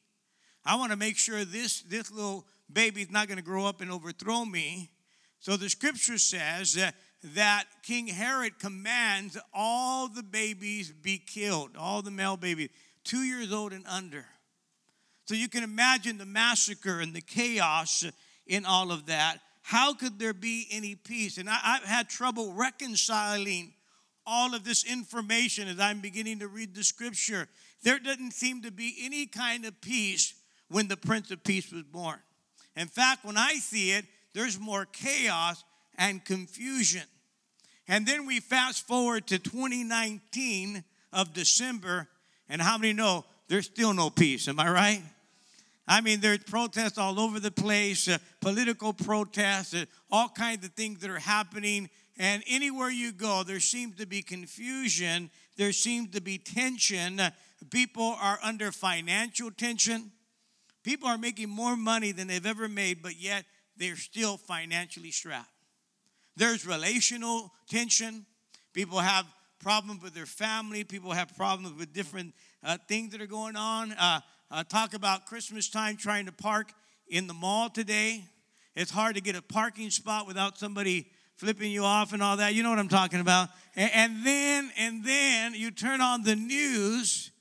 I 0.65 0.75
want 0.75 0.91
to 0.91 0.97
make 0.97 1.15
sure 1.15 1.45
this, 1.45 1.83
this 1.83 2.11
little 2.11 2.45
baby's 2.71 3.11
not 3.11 3.27
going 3.27 3.37
to 3.37 3.43
grow 3.43 3.65
up 3.65 3.81
and 3.81 3.91
overthrow 3.91 4.45
me. 4.45 4.91
So 5.39 5.57
the 5.57 5.69
scripture 5.69 6.17
says 6.17 6.77
uh, 6.77 6.91
that 7.35 7.65
King 7.83 8.07
Herod 8.07 8.59
commands 8.59 9.37
all 9.53 10.07
the 10.07 10.23
babies 10.23 10.91
be 10.91 11.17
killed, 11.17 11.71
all 11.77 12.01
the 12.01 12.11
male 12.11 12.37
babies, 12.37 12.69
two 13.03 13.23
years 13.23 13.53
old 13.53 13.73
and 13.73 13.85
under. 13.87 14.25
So 15.25 15.33
you 15.33 15.47
can 15.47 15.63
imagine 15.63 16.17
the 16.17 16.25
massacre 16.25 16.99
and 16.99 17.13
the 17.13 17.21
chaos 17.21 18.05
in 18.45 18.65
all 18.65 18.91
of 18.91 19.07
that. 19.07 19.39
How 19.63 19.93
could 19.93 20.19
there 20.19 20.33
be 20.33 20.67
any 20.69 20.93
peace? 20.93 21.37
And 21.39 21.49
I, 21.49 21.53
have 21.53 21.83
had 21.83 22.09
trouble 22.09 22.53
reconciling 22.53 23.73
all 24.27 24.53
of 24.53 24.63
this 24.63 24.83
information 24.83 25.67
as 25.67 25.79
I'm 25.79 25.99
beginning 25.99 26.39
to 26.39 26.47
read 26.47 26.75
the 26.75 26.83
scripture, 26.83 27.47
there 27.83 27.99
doesn't 27.99 28.31
seem 28.31 28.61
to 28.63 28.71
be 28.71 28.95
any 29.01 29.25
kind 29.25 29.65
of 29.65 29.79
peace 29.81 30.33
when 30.69 30.87
the 30.87 30.97
Prince 30.97 31.31
of 31.31 31.43
Peace 31.43 31.71
was 31.71 31.83
born. 31.83 32.17
In 32.75 32.87
fact, 32.87 33.25
when 33.25 33.37
I 33.37 33.53
see 33.53 33.91
it, 33.91 34.05
there's 34.33 34.59
more 34.59 34.85
chaos 34.85 35.63
and 35.97 36.23
confusion. 36.23 37.03
And 37.87 38.05
then 38.05 38.25
we 38.25 38.39
fast 38.39 38.87
forward 38.87 39.27
to 39.27 39.39
2019 39.39 40.83
of 41.13 41.33
December, 41.33 42.07
and 42.49 42.61
how 42.61 42.77
many 42.77 42.93
know 42.93 43.25
there's 43.47 43.65
still 43.65 43.93
no 43.93 44.09
peace? 44.09 44.47
Am 44.47 44.59
I 44.59 44.69
right? 44.69 45.01
I 45.87 46.01
mean, 46.01 46.19
there's 46.19 46.39
protests 46.39 46.97
all 46.97 47.19
over 47.19 47.39
the 47.39 47.51
place, 47.51 48.07
uh, 48.07 48.17
political 48.41 48.91
protests, 48.91 49.75
uh, 49.75 49.85
all 50.11 50.29
kinds 50.29 50.65
of 50.65 50.73
things 50.73 50.99
that 51.01 51.11
are 51.11 51.19
happening 51.19 51.89
and 52.17 52.43
anywhere 52.47 52.89
you 52.89 53.11
go, 53.11 53.43
there 53.43 53.59
seems 53.59 53.97
to 53.97 54.05
be 54.05 54.21
confusion, 54.21 55.29
there 55.57 55.73
seems 55.73 56.11
to 56.11 56.21
be 56.21 56.37
tension. 56.37 57.21
People 57.69 58.15
are 58.21 58.39
under 58.41 58.71
financial 58.71 59.51
tension. 59.51 60.11
People 60.85 61.09
are 61.09 61.17
making 61.17 61.49
more 61.49 61.75
money 61.75 62.11
than 62.11 62.27
they've 62.27 62.45
ever 62.45 62.69
made, 62.69 63.01
but 63.01 63.19
yet 63.19 63.43
they're 63.75 63.95
still 63.95 64.37
financially 64.37 65.09
strapped. 65.09 65.49
There's 66.37 66.63
relational 66.63 67.51
tension. 67.67 68.27
People 68.71 68.99
have 68.99 69.25
problems 69.59 70.03
with 70.03 70.13
their 70.13 70.27
family. 70.27 70.83
People 70.83 71.11
have 71.11 71.35
problems 71.35 71.75
with 71.79 71.91
different 71.91 72.35
uh, 72.63 72.77
things 72.87 73.13
that 73.13 73.21
are 73.21 73.25
going 73.25 73.55
on. 73.55 73.93
Uh, 73.93 74.19
uh, 74.51 74.63
talk 74.63 74.93
about 74.93 75.25
Christmas 75.25 75.71
time 75.71 75.97
trying 75.97 76.27
to 76.27 76.31
park 76.31 76.71
in 77.07 77.25
the 77.25 77.33
mall 77.33 77.67
today. 77.67 78.23
It's 78.75 78.91
hard 78.91 79.15
to 79.15 79.21
get 79.21 79.35
a 79.35 79.41
parking 79.41 79.89
spot 79.89 80.27
without 80.27 80.59
somebody 80.59 81.07
flipping 81.37 81.71
you 81.71 81.83
off 81.83 82.13
and 82.13 82.21
all 82.21 82.37
that. 82.37 82.53
You 82.53 82.61
know 82.61 82.69
what 82.69 82.77
I'm 82.77 82.89
talking 82.89 83.21
about. 83.21 83.49
And, 83.75 83.89
and 83.91 84.23
then, 84.23 84.71
and 84.77 85.03
then 85.03 85.55
you 85.55 85.71
turn 85.71 85.99
on 85.99 86.21
the 86.21 86.35
news, 86.35 87.31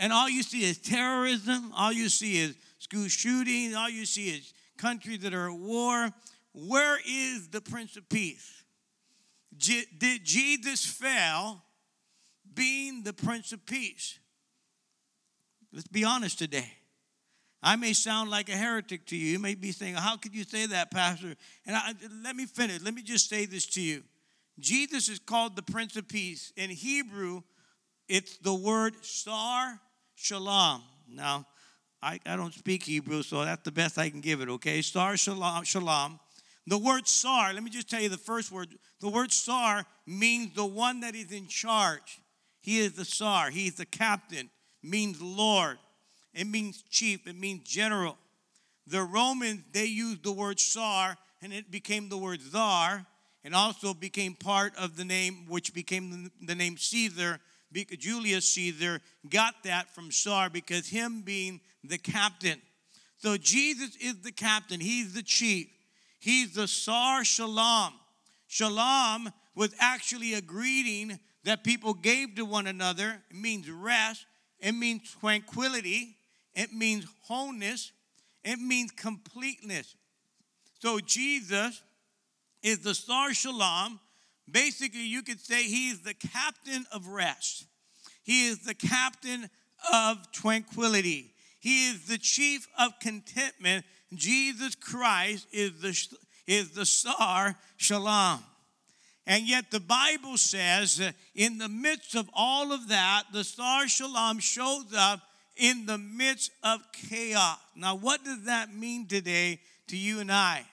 and 0.00 0.12
all 0.12 0.28
you 0.28 0.42
see 0.42 0.64
is 0.64 0.78
terrorism. 0.78 1.72
All 1.76 1.92
you 1.92 2.08
see 2.08 2.38
is 2.38 2.56
school 2.78 3.08
shootings. 3.08 3.74
All 3.74 3.88
you 3.88 4.06
see 4.06 4.28
is 4.28 4.52
countries 4.76 5.20
that 5.20 5.34
are 5.34 5.50
at 5.50 5.58
war. 5.58 6.10
Where 6.52 6.98
is 7.06 7.48
the 7.48 7.60
Prince 7.60 7.96
of 7.96 8.08
Peace? 8.08 8.64
Did 9.56 10.24
Jesus 10.24 10.84
fail 10.84 11.62
being 12.54 13.02
the 13.02 13.12
Prince 13.12 13.52
of 13.52 13.64
Peace? 13.66 14.18
Let's 15.72 15.88
be 15.88 16.04
honest 16.04 16.38
today. 16.38 16.72
I 17.62 17.76
may 17.76 17.94
sound 17.94 18.30
like 18.30 18.48
a 18.48 18.56
heretic 18.56 19.06
to 19.06 19.16
you. 19.16 19.26
You 19.26 19.38
may 19.38 19.54
be 19.54 19.72
saying, 19.72 19.94
How 19.94 20.16
could 20.16 20.34
you 20.34 20.44
say 20.44 20.66
that, 20.66 20.90
Pastor? 20.90 21.34
And 21.66 21.74
I, 21.74 21.94
let 22.22 22.36
me 22.36 22.46
finish. 22.46 22.82
Let 22.82 22.94
me 22.94 23.02
just 23.02 23.28
say 23.28 23.46
this 23.46 23.66
to 23.68 23.80
you. 23.80 24.02
Jesus 24.58 25.08
is 25.08 25.18
called 25.18 25.56
the 25.56 25.62
Prince 25.62 25.96
of 25.96 26.06
Peace. 26.06 26.52
In 26.56 26.70
Hebrew, 26.70 27.42
it's 28.08 28.38
the 28.38 28.54
word 28.54 28.94
sar 29.02 29.80
shalom. 30.14 30.82
Now, 31.08 31.46
I, 32.02 32.20
I 32.26 32.36
don't 32.36 32.52
speak 32.52 32.84
Hebrew, 32.84 33.22
so 33.22 33.44
that's 33.44 33.62
the 33.62 33.72
best 33.72 33.98
I 33.98 34.10
can 34.10 34.20
give 34.20 34.40
it, 34.40 34.48
okay? 34.48 34.82
Sar 34.82 35.16
shalom, 35.16 35.64
shalom. 35.64 36.20
The 36.66 36.78
word 36.78 37.06
sar, 37.06 37.52
let 37.52 37.62
me 37.62 37.70
just 37.70 37.90
tell 37.90 38.00
you 38.00 38.08
the 38.08 38.16
first 38.16 38.50
word. 38.50 38.68
The 39.00 39.08
word 39.08 39.32
sar 39.32 39.84
means 40.06 40.54
the 40.54 40.64
one 40.64 41.00
that 41.00 41.14
is 41.14 41.32
in 41.32 41.46
charge. 41.46 42.20
He 42.60 42.80
is 42.80 42.92
the 42.92 43.04
sar, 43.04 43.50
he's 43.50 43.74
the 43.74 43.86
captain, 43.86 44.50
means 44.82 45.20
Lord. 45.20 45.78
It 46.34 46.46
means 46.46 46.82
chief, 46.90 47.26
it 47.26 47.38
means 47.38 47.68
general. 47.68 48.16
The 48.86 49.02
Romans, 49.02 49.62
they 49.72 49.86
used 49.86 50.24
the 50.24 50.32
word 50.32 50.58
Tsar 50.58 51.16
and 51.40 51.52
it 51.52 51.70
became 51.70 52.08
the 52.08 52.18
word 52.18 52.40
Tsar 52.40 53.06
and 53.44 53.54
also 53.54 53.94
became 53.94 54.34
part 54.34 54.74
of 54.76 54.96
the 54.96 55.04
name, 55.04 55.46
which 55.48 55.72
became 55.72 56.30
the 56.42 56.54
name 56.54 56.76
Caesar. 56.76 57.40
Julius 57.98 58.50
Caesar 58.52 59.00
got 59.28 59.54
that 59.64 59.94
from 59.94 60.10
Tsar 60.10 60.50
because 60.50 60.88
him 60.88 61.22
being 61.22 61.60
the 61.82 61.98
captain. 61.98 62.60
So 63.18 63.36
Jesus 63.36 63.96
is 63.96 64.20
the 64.22 64.32
captain, 64.32 64.80
he's 64.80 65.14
the 65.14 65.22
chief, 65.22 65.66
he's 66.20 66.54
the 66.54 66.66
Tsar 66.66 67.24
Shalom. 67.24 67.94
Shalom 68.46 69.30
was 69.54 69.74
actually 69.78 70.34
a 70.34 70.40
greeting 70.40 71.18
that 71.44 71.64
people 71.64 71.94
gave 71.94 72.34
to 72.36 72.44
one 72.44 72.66
another. 72.66 73.22
It 73.30 73.36
means 73.36 73.70
rest, 73.70 74.26
it 74.60 74.72
means 74.72 75.14
tranquility, 75.20 76.16
it 76.54 76.72
means 76.72 77.06
wholeness, 77.22 77.92
it 78.44 78.58
means 78.58 78.90
completeness. 78.90 79.94
So 80.80 81.00
Jesus 81.00 81.82
is 82.62 82.80
the 82.80 82.94
Sar 82.94 83.32
Shalom 83.32 84.00
Basically, 84.50 85.04
you 85.04 85.22
could 85.22 85.40
say 85.40 85.62
he 85.62 85.88
is 85.88 86.00
the 86.00 86.14
captain 86.14 86.86
of 86.92 87.08
rest. 87.08 87.66
He 88.22 88.46
is 88.46 88.60
the 88.60 88.74
captain 88.74 89.48
of 89.92 90.30
tranquility. 90.32 91.32
He 91.60 91.88
is 91.88 92.06
the 92.06 92.18
chief 92.18 92.66
of 92.78 92.98
contentment. 93.00 93.84
Jesus 94.14 94.74
Christ 94.74 95.46
is 95.52 95.80
the, 95.80 96.18
is 96.46 96.70
the 96.70 96.86
Sar 96.86 97.56
Shalom. 97.76 98.40
And 99.26 99.48
yet 99.48 99.70
the 99.70 99.80
Bible 99.80 100.36
says 100.36 101.00
in 101.34 101.58
the 101.58 101.68
midst 101.68 102.14
of 102.14 102.28
all 102.34 102.72
of 102.72 102.88
that, 102.88 103.24
the 103.32 103.44
star 103.44 103.88
Shalom 103.88 104.38
shows 104.38 104.92
up 104.94 105.20
in 105.56 105.86
the 105.86 105.98
midst 105.98 106.50
of 106.62 106.80
chaos. 106.92 107.58
Now, 107.74 107.94
what 107.94 108.24
does 108.24 108.44
that 108.44 108.74
mean 108.74 109.06
today 109.06 109.60
to 109.88 109.96
you 109.96 110.20
and 110.20 110.30
I? 110.30 110.66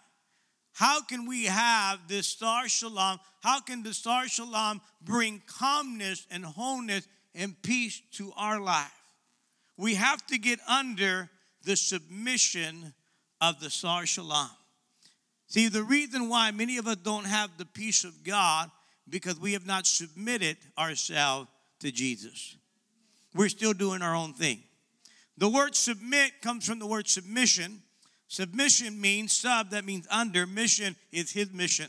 How 0.82 1.00
can 1.00 1.28
we 1.28 1.46
have 1.46 2.00
this 2.08 2.26
star 2.26 2.68
shalom? 2.68 3.20
How 3.44 3.60
can 3.60 3.84
the 3.84 3.94
star 3.94 4.28
shalom 4.28 4.82
bring 5.00 5.40
calmness 5.46 6.26
and 6.32 6.44
wholeness 6.44 7.08
and 7.36 7.54
peace 7.62 8.02
to 8.14 8.34
our 8.36 8.60
life? 8.60 8.90
We 9.78 9.94
have 9.94 10.26
to 10.26 10.40
get 10.40 10.60
under 10.68 11.30
the 11.64 11.76
submission 11.76 12.96
of 13.40 13.60
the 13.60 13.70
star 13.70 14.08
shalom. 14.08 14.50
See, 15.46 15.68
the 15.68 15.84
reason 15.84 16.30
why 16.30 16.50
many 16.50 16.78
of 16.78 16.88
us 16.88 16.96
don't 16.96 17.28
have 17.28 17.52
the 17.60 17.66
peace 17.68 18.04
of 18.04 18.24
God 18.24 18.72
because 19.08 19.40
we 19.40 19.54
have 19.54 19.68
not 19.68 19.86
submitted 19.86 20.58
ourselves 20.80 21.48
to 21.82 21.92
Jesus. 21.92 22.56
We're 23.36 23.50
still 23.50 23.74
doing 23.74 24.02
our 24.02 24.16
own 24.16 24.34
thing. 24.34 24.64
The 25.38 25.48
word 25.48 25.76
submit 25.76 26.42
comes 26.42 26.66
from 26.66 26.80
the 26.80 26.88
word 26.88 27.08
submission. 27.08 27.84
Submission 28.32 29.02
means 29.02 29.34
sub, 29.34 29.72
that 29.72 29.84
means 29.84 30.08
under. 30.10 30.48
Mission 30.48 30.96
is 31.12 31.34
his 31.34 31.52
mission. 31.52 31.88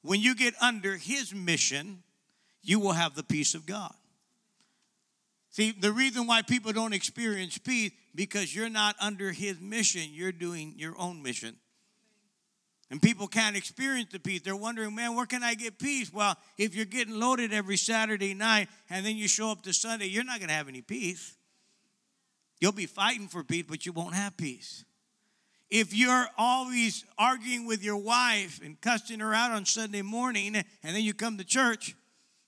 When 0.00 0.18
you 0.18 0.34
get 0.34 0.54
under 0.62 0.96
his 0.96 1.34
mission, 1.34 2.02
you 2.62 2.80
will 2.80 2.92
have 2.92 3.14
the 3.14 3.22
peace 3.22 3.54
of 3.54 3.66
God. 3.66 3.92
See, 5.50 5.72
the 5.72 5.92
reason 5.92 6.26
why 6.26 6.40
people 6.40 6.72
don't 6.72 6.94
experience 6.94 7.58
peace 7.58 7.90
because 8.14 8.54
you're 8.54 8.70
not 8.70 8.96
under 8.98 9.30
his 9.30 9.60
mission, 9.60 10.04
you're 10.10 10.32
doing 10.32 10.72
your 10.78 10.98
own 10.98 11.22
mission. 11.22 11.54
And 12.90 13.02
people 13.02 13.26
can't 13.26 13.54
experience 13.54 14.08
the 14.10 14.20
peace. 14.20 14.40
They're 14.40 14.56
wondering, 14.56 14.94
man, 14.94 15.16
where 15.16 15.26
can 15.26 15.42
I 15.42 15.52
get 15.52 15.78
peace? 15.78 16.10
Well, 16.10 16.34
if 16.56 16.74
you're 16.74 16.86
getting 16.86 17.20
loaded 17.20 17.52
every 17.52 17.76
Saturday 17.76 18.32
night 18.32 18.68
and 18.88 19.04
then 19.04 19.16
you 19.18 19.28
show 19.28 19.50
up 19.50 19.64
to 19.64 19.74
Sunday, 19.74 20.06
you're 20.06 20.24
not 20.24 20.38
going 20.38 20.48
to 20.48 20.54
have 20.54 20.68
any 20.68 20.80
peace. 20.80 21.34
You'll 22.58 22.72
be 22.72 22.86
fighting 22.86 23.28
for 23.28 23.44
peace, 23.44 23.66
but 23.68 23.84
you 23.84 23.92
won't 23.92 24.14
have 24.14 24.34
peace. 24.34 24.86
If 25.70 25.94
you're 25.94 26.26
always 26.38 27.04
arguing 27.18 27.66
with 27.66 27.82
your 27.82 27.98
wife 27.98 28.60
and 28.64 28.80
cussing 28.80 29.20
her 29.20 29.34
out 29.34 29.50
on 29.50 29.66
Sunday 29.66 30.02
morning 30.02 30.56
and 30.56 30.64
then 30.82 31.02
you 31.02 31.12
come 31.12 31.36
to 31.38 31.44
church, 31.44 31.94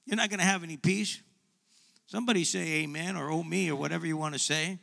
you're 0.07 0.17
not 0.17 0.31
going 0.31 0.41
to 0.41 0.47
have 0.47 0.65
any 0.65 0.79
peace. 0.79 1.21
Somebody 2.07 2.45
say 2.45 2.83
amen 2.83 3.17
or 3.17 3.31
oh 3.31 3.43
me 3.43 3.71
or 3.71 3.77
whatever 3.77 4.07
you 4.07 4.17
want 4.17 4.35
to 4.35 4.41
say. 4.41 4.79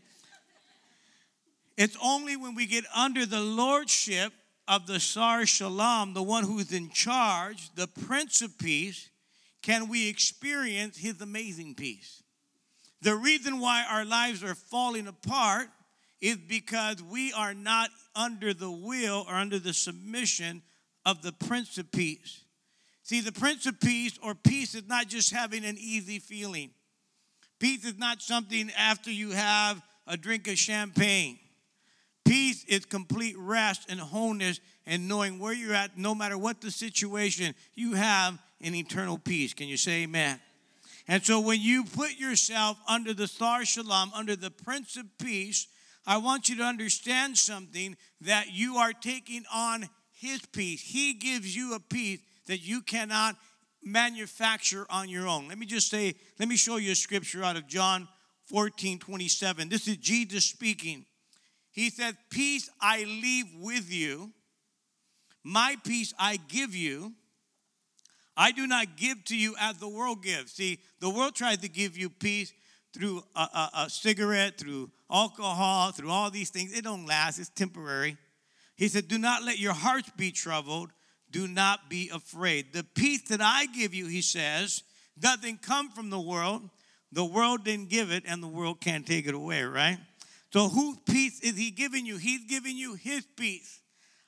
It's 1.77 1.97
only 2.01 2.37
when 2.37 2.55
we 2.55 2.65
get 2.65 2.85
under 2.95 3.25
the 3.25 3.41
lordship 3.41 4.33
of 4.67 4.87
the 4.87 4.99
Sar 4.99 5.45
Shalom, 5.45 6.13
the 6.13 6.23
one 6.23 6.43
who's 6.43 6.71
in 6.71 6.89
charge, 6.89 7.73
the 7.75 7.87
Prince 7.87 8.41
of 8.41 8.57
Peace, 8.57 9.09
can 9.61 9.87
we 9.87 10.07
experience 10.09 10.97
his 10.97 11.21
amazing 11.21 11.75
peace. 11.75 12.23
The 13.01 13.15
reason 13.15 13.59
why 13.59 13.85
our 13.89 14.05
lives 14.05 14.43
are 14.43 14.55
falling 14.55 15.07
apart 15.07 15.67
is 16.21 16.37
because 16.37 17.01
we 17.03 17.31
are 17.33 17.53
not 17.53 17.89
under 18.15 18.53
the 18.53 18.71
will 18.71 19.25
or 19.27 19.35
under 19.35 19.59
the 19.59 19.73
submission 19.73 20.61
of 21.05 21.21
the 21.21 21.31
Prince 21.31 21.77
of 21.77 21.91
Peace. 21.91 22.43
See, 23.03 23.21
the 23.21 23.31
Prince 23.31 23.65
of 23.65 23.79
Peace 23.79 24.17
or 24.21 24.35
peace 24.35 24.75
is 24.75 24.87
not 24.87 25.07
just 25.07 25.31
having 25.31 25.63
an 25.63 25.77
easy 25.77 26.19
feeling. 26.19 26.71
Peace 27.59 27.85
is 27.85 27.97
not 27.97 28.21
something 28.21 28.71
after 28.77 29.11
you 29.11 29.31
have 29.31 29.81
a 30.05 30.17
drink 30.17 30.47
of 30.47 30.57
champagne. 30.57 31.39
Peace 32.25 32.65
is 32.65 32.85
complete 32.85 33.35
rest 33.37 33.89
and 33.89 33.99
wholeness 33.99 34.59
and 34.85 35.07
knowing 35.07 35.39
where 35.39 35.53
you're 35.53 35.73
at, 35.73 35.97
no 35.97 36.13
matter 36.13 36.37
what 36.37 36.61
the 36.61 36.71
situation, 36.71 37.55
you 37.75 37.93
have 37.93 38.37
an 38.61 38.75
eternal 38.75 39.17
peace. 39.17 39.53
Can 39.53 39.67
you 39.67 39.77
say 39.77 40.03
amen? 40.03 40.39
And 41.07 41.23
so 41.23 41.39
when 41.39 41.61
you 41.61 41.85
put 41.85 42.17
yourself 42.17 42.77
under 42.87 43.13
the 43.13 43.27
Sar 43.27 43.63
Shalom, 43.63 44.11
under 44.13 44.35
the 44.35 44.51
Prince 44.51 44.97
of 44.97 45.05
Peace, 45.17 45.67
I 46.07 46.17
want 46.17 46.47
you 46.47 46.55
to 46.57 46.63
understand 46.63 47.37
something 47.37 47.97
that 48.21 48.53
you 48.53 48.77
are 48.77 48.93
taking 48.93 49.43
on 49.53 49.89
his 50.13 50.41
peace. 50.53 50.81
He 50.81 51.13
gives 51.13 51.53
you 51.53 51.75
a 51.75 51.79
peace 51.81 52.21
that 52.47 52.59
you 52.59 52.81
cannot 52.81 53.35
manufacture 53.83 54.87
on 54.89 55.09
your 55.09 55.27
own. 55.27 55.49
Let 55.49 55.59
me 55.59 55.65
just 55.65 55.89
say, 55.89 56.15
let 56.39 56.47
me 56.47 56.55
show 56.55 56.77
you 56.77 56.93
a 56.93 56.95
scripture 56.95 57.43
out 57.43 57.57
of 57.57 57.67
John 57.67 58.07
14 58.45 58.99
27. 58.99 59.67
This 59.67 59.89
is 59.89 59.97
Jesus 59.97 60.45
speaking. 60.45 61.05
He 61.71 61.89
said, 61.89 62.17
Peace 62.29 62.69
I 62.81 63.03
leave 63.03 63.47
with 63.59 63.91
you, 63.91 64.31
my 65.43 65.75
peace 65.83 66.13
I 66.17 66.37
give 66.47 66.73
you. 66.73 67.13
I 68.39 68.51
do 68.51 68.67
not 68.67 68.97
give 68.97 69.25
to 69.25 69.35
you 69.35 69.55
as 69.59 69.77
the 69.77 69.89
world 69.89 70.23
gives. 70.23 70.53
See, 70.53 70.79
the 70.99 71.09
world 71.09 71.33
tries 71.35 71.57
to 71.57 71.69
give 71.69 71.97
you 71.97 72.09
peace 72.09 72.53
through 72.97 73.23
a, 73.35 73.39
a, 73.39 73.69
a, 73.75 73.89
cigarette, 73.89 74.57
through 74.57 74.89
alcohol, 75.11 75.91
through 75.91 76.09
all 76.09 76.31
these 76.31 76.49
things. 76.49 76.75
It 76.75 76.83
don't 76.83 77.05
last, 77.05 77.37
it's 77.37 77.49
temporary. 77.49 78.17
He 78.75 78.87
said, 78.87 79.07
Do 79.07 79.17
not 79.17 79.43
let 79.43 79.59
your 79.59 79.73
hearts 79.73 80.09
be 80.17 80.31
troubled. 80.31 80.89
Do 81.29 81.47
not 81.47 81.89
be 81.89 82.09
afraid. 82.13 82.73
The 82.73 82.83
peace 82.83 83.23
that 83.29 83.41
I 83.41 83.65
give 83.67 83.93
you, 83.93 84.07
he 84.07 84.21
says, 84.21 84.83
doesn't 85.19 85.61
come 85.61 85.89
from 85.89 86.09
the 86.09 86.19
world. 86.19 86.69
The 87.11 87.25
world 87.25 87.63
didn't 87.63 87.89
give 87.89 88.11
it, 88.11 88.23
and 88.25 88.41
the 88.41 88.47
world 88.47 88.81
can't 88.81 89.05
take 89.05 89.27
it 89.27 89.33
away, 89.33 89.63
right? 89.63 89.97
So, 90.51 90.69
whose 90.69 90.97
peace 91.09 91.39
is 91.41 91.57
he 91.57 91.71
giving 91.71 92.05
you? 92.05 92.17
He's 92.17 92.45
giving 92.45 92.77
you 92.77 92.95
his 92.95 93.25
peace. 93.35 93.81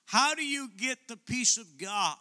How 0.06 0.36
do 0.36 0.46
you 0.46 0.70
get 0.78 1.08
the 1.08 1.18
peace 1.18 1.58
of 1.58 1.78
God? 1.78 2.16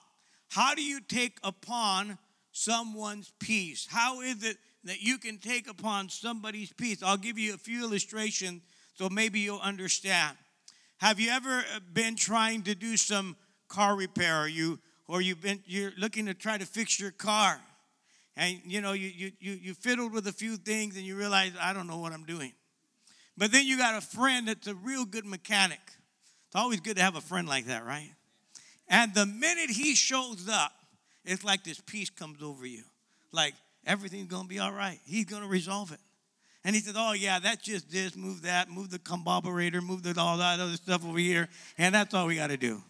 How 0.49 0.75
do 0.75 0.83
you 0.83 1.01
take 1.01 1.39
upon 1.43 2.19
someone's 2.53 3.33
peace? 3.39 3.87
How 3.91 4.21
is 4.21 4.45
it 4.45 4.57
that 4.89 5.03
you 5.03 5.19
can 5.19 5.39
take 5.39 5.69
upon 5.69 6.09
somebody's 6.09 6.73
peace? 6.73 7.03
I'll 7.03 7.17
give 7.17 7.39
you 7.39 7.55
a 7.55 7.59
few 7.59 7.85
illustrations 7.85 8.63
so 8.95 9.09
maybe 9.09 9.39
you'll 9.39 9.61
understand. 9.61 10.37
Have 10.99 11.21
you 11.21 11.31
ever 11.31 11.59
uh, 11.59 11.81
been 11.93 12.17
trying 12.17 12.63
to 12.63 12.75
do 12.75 12.97
some 12.97 13.37
car 13.69 13.95
repair 13.95 14.43
or 14.43 14.49
you 14.49 14.81
or 15.07 15.21
you've 15.21 15.41
been 15.41 15.63
you're 15.67 15.93
looking 15.97 16.27
to 16.27 16.35
try 16.35 16.59
to 16.59 16.67
fix 16.67 16.99
your 16.99 17.13
car 17.13 17.61
and 18.37 18.61
you 18.65 18.81
know 18.81 18.93
you 18.93 19.09
you 19.09 19.33
you, 19.39 19.53
you 19.53 19.75
fiddled 19.75 20.13
with 20.13 20.27
a 20.27 20.33
few 20.33 20.57
things 20.57 20.97
and 20.97 21.05
you 21.05 21.17
realize 21.17 21.53
I 21.61 21.73
don't 21.73 21.87
know 21.87 21.99
what 21.99 22.13
I'm 22.13 22.25
doing. 22.25 22.53
But 23.37 23.53
then 23.53 23.67
you 23.67 23.79
got 23.79 23.95
a 23.95 24.01
friend 24.01 24.49
that's 24.49 24.67
a 24.67 24.75
real 24.75 25.05
good 25.05 25.25
mechanic. 25.25 25.81
It's 26.49 26.57
always 26.57 26.81
good 26.81 26.97
to 26.97 27.03
have 27.03 27.15
a 27.15 27.21
friend 27.21 27.47
like 27.47 27.67
that, 27.67 27.85
right? 27.85 28.11
And 28.89 29.15
the 29.15 29.27
minute 29.27 29.71
he 29.71 29.95
shows 29.95 30.49
up, 30.51 30.73
it's 31.25 31.45
like 31.45 31.63
this 31.63 31.81
peace 31.81 32.11
comes 32.11 32.43
over 32.43 32.67
you. 32.67 32.83
Like 33.31 33.55
everything's 33.89 34.29
gonna 34.29 34.47
be 34.47 34.61
all 34.61 34.73
right. 34.73 35.01
He's 35.05 35.25
gonna 35.25 35.49
resolve 35.49 35.91
it. 35.91 35.99
And 36.65 36.77
he 36.77 36.83
said, 36.83 36.95
Oh, 36.97 37.13
yeah, 37.13 37.39
that's 37.41 37.65
just 37.65 37.91
this, 37.91 38.15
move 38.15 38.43
that, 38.43 38.71
move 38.71 38.91
the 38.91 38.99
comboberator, 38.99 39.83
move 39.83 40.03
the, 40.03 40.15
all 40.21 40.37
that 40.37 40.61
other 40.61 40.77
stuff 40.77 41.05
over 41.05 41.19
here, 41.19 41.49
and 41.79 41.95
that's 41.95 42.15
all 42.15 42.27
we 42.27 42.37
gotta 42.37 42.57
do. 42.57 42.83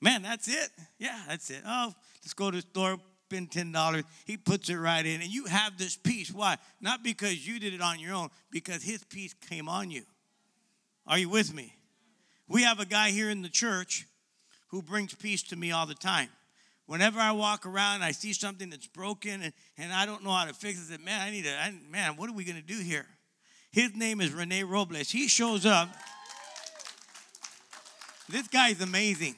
Man, 0.00 0.22
that's 0.22 0.48
it. 0.48 0.70
Yeah, 0.98 1.20
that's 1.28 1.50
it. 1.50 1.62
Oh, 1.66 1.92
let's 2.22 2.34
go 2.34 2.50
to 2.50 2.56
the 2.56 2.62
store, 2.62 2.98
spend 3.26 3.50
$10. 3.50 4.04
He 4.24 4.36
puts 4.36 4.70
it 4.70 4.76
right 4.76 5.04
in, 5.04 5.20
and 5.20 5.30
you 5.30 5.44
have 5.46 5.76
this 5.76 5.96
peace. 5.96 6.32
Why? 6.32 6.56
Not 6.80 7.02
because 7.02 7.46
you 7.46 7.60
did 7.60 7.74
it 7.74 7.80
on 7.80 7.98
your 7.98 8.14
own, 8.14 8.30
because 8.50 8.82
his 8.82 9.04
peace 9.04 9.34
came 9.48 9.68
on 9.68 9.90
you. 9.90 10.02
Are 11.06 11.18
you 11.18 11.28
with 11.28 11.52
me? 11.52 11.74
We 12.48 12.62
have 12.62 12.80
a 12.80 12.86
guy 12.86 13.10
here 13.10 13.28
in 13.28 13.42
the 13.42 13.48
church 13.48 14.06
who 14.68 14.82
brings 14.82 15.14
peace 15.14 15.42
to 15.44 15.56
me 15.56 15.72
all 15.72 15.86
the 15.86 15.94
time. 15.94 16.28
Whenever 16.88 17.20
I 17.20 17.32
walk 17.32 17.66
around 17.66 18.02
I 18.02 18.12
see 18.12 18.32
something 18.32 18.70
that's 18.70 18.86
broken 18.86 19.42
and, 19.42 19.52
and 19.76 19.92
I 19.92 20.06
don't 20.06 20.24
know 20.24 20.30
how 20.30 20.46
to 20.46 20.54
fix 20.54 20.78
it, 20.78 20.94
I 20.94 20.96
say, 20.96 21.04
man, 21.04 21.20
I 21.20 21.30
need 21.30 21.44
to, 21.44 21.50
I, 21.50 21.74
man, 21.90 22.16
what 22.16 22.30
are 22.30 22.32
we 22.32 22.44
going 22.44 22.56
to 22.56 22.66
do 22.66 22.80
here? 22.80 23.04
His 23.70 23.94
name 23.94 24.22
is 24.22 24.32
Rene 24.32 24.64
Robles. 24.64 25.10
He 25.10 25.28
shows 25.28 25.66
up. 25.66 25.90
This 28.30 28.48
guy 28.48 28.70
is 28.70 28.80
amazing. 28.80 29.36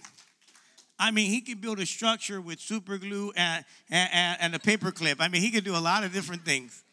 I 0.97 1.11
mean, 1.11 1.29
he 1.29 1.41
can 1.41 1.59
build 1.59 1.81
a 1.81 1.87
structure 1.87 2.41
with 2.41 2.61
super 2.61 2.99
glue 2.99 3.33
and, 3.35 3.65
and, 3.91 4.39
and 4.41 4.55
a 4.55 4.61
paper 4.61 4.93
clip. 4.93 5.21
I 5.21 5.27
mean, 5.27 5.43
he 5.43 5.51
can 5.51 5.65
do 5.65 5.75
a 5.75 5.83
lot 5.83 6.05
of 6.05 6.13
different 6.13 6.45
things. 6.45 6.85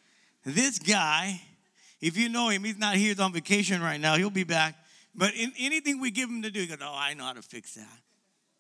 This 0.44 0.80
guy, 0.80 1.40
if 2.02 2.18
you 2.18 2.30
know 2.30 2.50
him, 2.50 2.64
he's 2.64 2.80
not 2.80 2.96
here, 2.96 3.10
he's 3.10 3.20
on 3.20 3.32
vacation 3.32 3.80
right 3.80 4.02
now. 4.02 4.16
He'll 4.16 4.32
be 4.32 4.44
back. 4.44 4.76
But 5.14 5.36
in 5.36 5.54
anything 5.60 6.02
we 6.02 6.10
give 6.10 6.30
him 6.30 6.42
to 6.42 6.50
do, 6.50 6.62
he 6.62 6.68
goes, 6.68 6.80
Oh, 6.82 6.96
I 6.96 7.14
know 7.14 7.26
how 7.26 7.34
to 7.34 7.44
fix 7.44 7.76
that. 7.76 8.00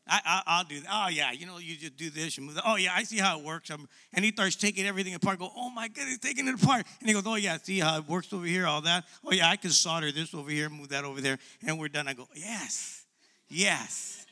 I, 0.09 0.59
will 0.59 0.69
do 0.69 0.79
that. 0.81 0.89
Oh, 0.91 1.09
yeah, 1.09 1.31
you 1.31 1.45
know, 1.45 1.57
you 1.57 1.75
just 1.75 1.97
do 1.97 2.09
this, 2.09 2.37
you 2.37 2.43
move 2.43 2.55
that. 2.55 2.63
Oh, 2.65 2.75
yeah, 2.75 2.91
I 2.95 3.03
see 3.03 3.17
how 3.17 3.39
it 3.39 3.45
works. 3.45 3.69
I'm, 3.69 3.87
and 4.13 4.23
he 4.23 4.31
starts 4.31 4.55
taking 4.55 4.85
everything 4.85 5.13
apart. 5.13 5.39
Go, 5.39 5.51
oh, 5.55 5.69
my 5.69 5.87
goodness, 5.87 6.17
taking 6.19 6.47
it 6.47 6.61
apart. 6.61 6.85
And 6.99 7.07
he 7.07 7.13
goes, 7.13 7.23
oh, 7.25 7.35
yeah, 7.35 7.57
see 7.57 7.79
how 7.79 7.97
it 7.97 8.07
works 8.07 8.31
over 8.33 8.45
here, 8.45 8.65
all 8.67 8.81
that. 8.81 9.05
Oh, 9.25 9.31
yeah, 9.31 9.49
I 9.49 9.55
can 9.55 9.71
solder 9.71 10.11
this 10.11 10.33
over 10.33 10.49
here, 10.49 10.69
move 10.69 10.89
that 10.89 11.03
over 11.03 11.21
there, 11.21 11.39
and 11.65 11.79
we're 11.79 11.89
done. 11.89 12.07
I 12.07 12.13
go, 12.13 12.27
yes, 12.35 13.05
yes. 13.49 14.25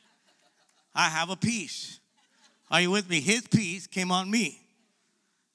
I 0.93 1.09
have 1.09 1.29
a 1.29 1.35
peace. 1.35 1.99
Are 2.71 2.81
you 2.81 2.89
with 2.89 3.09
me? 3.09 3.19
His 3.19 3.41
peace 3.47 3.85
came 3.85 4.11
on 4.11 4.31
me. 4.31 4.61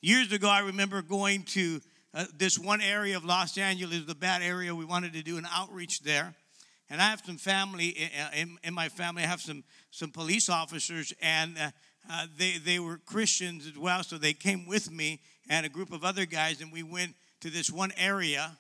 Years 0.03 0.33
ago, 0.33 0.49
I 0.49 0.61
remember 0.61 1.03
going 1.03 1.43
to 1.45 1.81
uh, 2.13 2.25
this 2.37 2.59
one 2.59 2.81
area 2.81 3.17
of 3.17 3.25
Los 3.25 3.57
Angeles, 3.57 4.05
the 4.05 4.15
bad 4.15 4.43
area. 4.43 4.75
We 4.75 4.85
wanted 4.85 5.13
to 5.15 5.23
do 5.23 5.39
an 5.39 5.47
outreach 5.51 6.01
there. 6.01 6.35
And 6.91 7.01
I 7.01 7.11
have 7.11 7.23
some 7.25 7.37
family 7.37 7.89
in, 7.89 8.11
in, 8.35 8.59
in 8.65 8.75
my 8.75 8.89
family. 8.89 9.23
I 9.23 9.27
have 9.27 9.41
some, 9.41 9.63
some 9.91 10.11
police 10.11 10.49
officers, 10.49 11.13
and 11.21 11.59
uh, 11.59 11.71
uh, 12.11 12.27
they, 12.37 12.59
they 12.59 12.79
were 12.79 12.99
Christians 12.99 13.67
as 13.67 13.77
well. 13.77 14.03
So 14.03 14.19
they 14.19 14.33
came 14.33 14.67
with 14.67 14.91
me 14.91 15.21
and 15.49 15.67
a 15.67 15.69
group 15.69 15.93
of 15.93 16.05
other 16.05 16.27
guys, 16.27 16.61
and 16.61 16.73
we 16.73 16.83
went 16.83 17.15
to 17.41 17.51
this 17.51 17.71
one 17.71 17.93
area. 17.97 18.57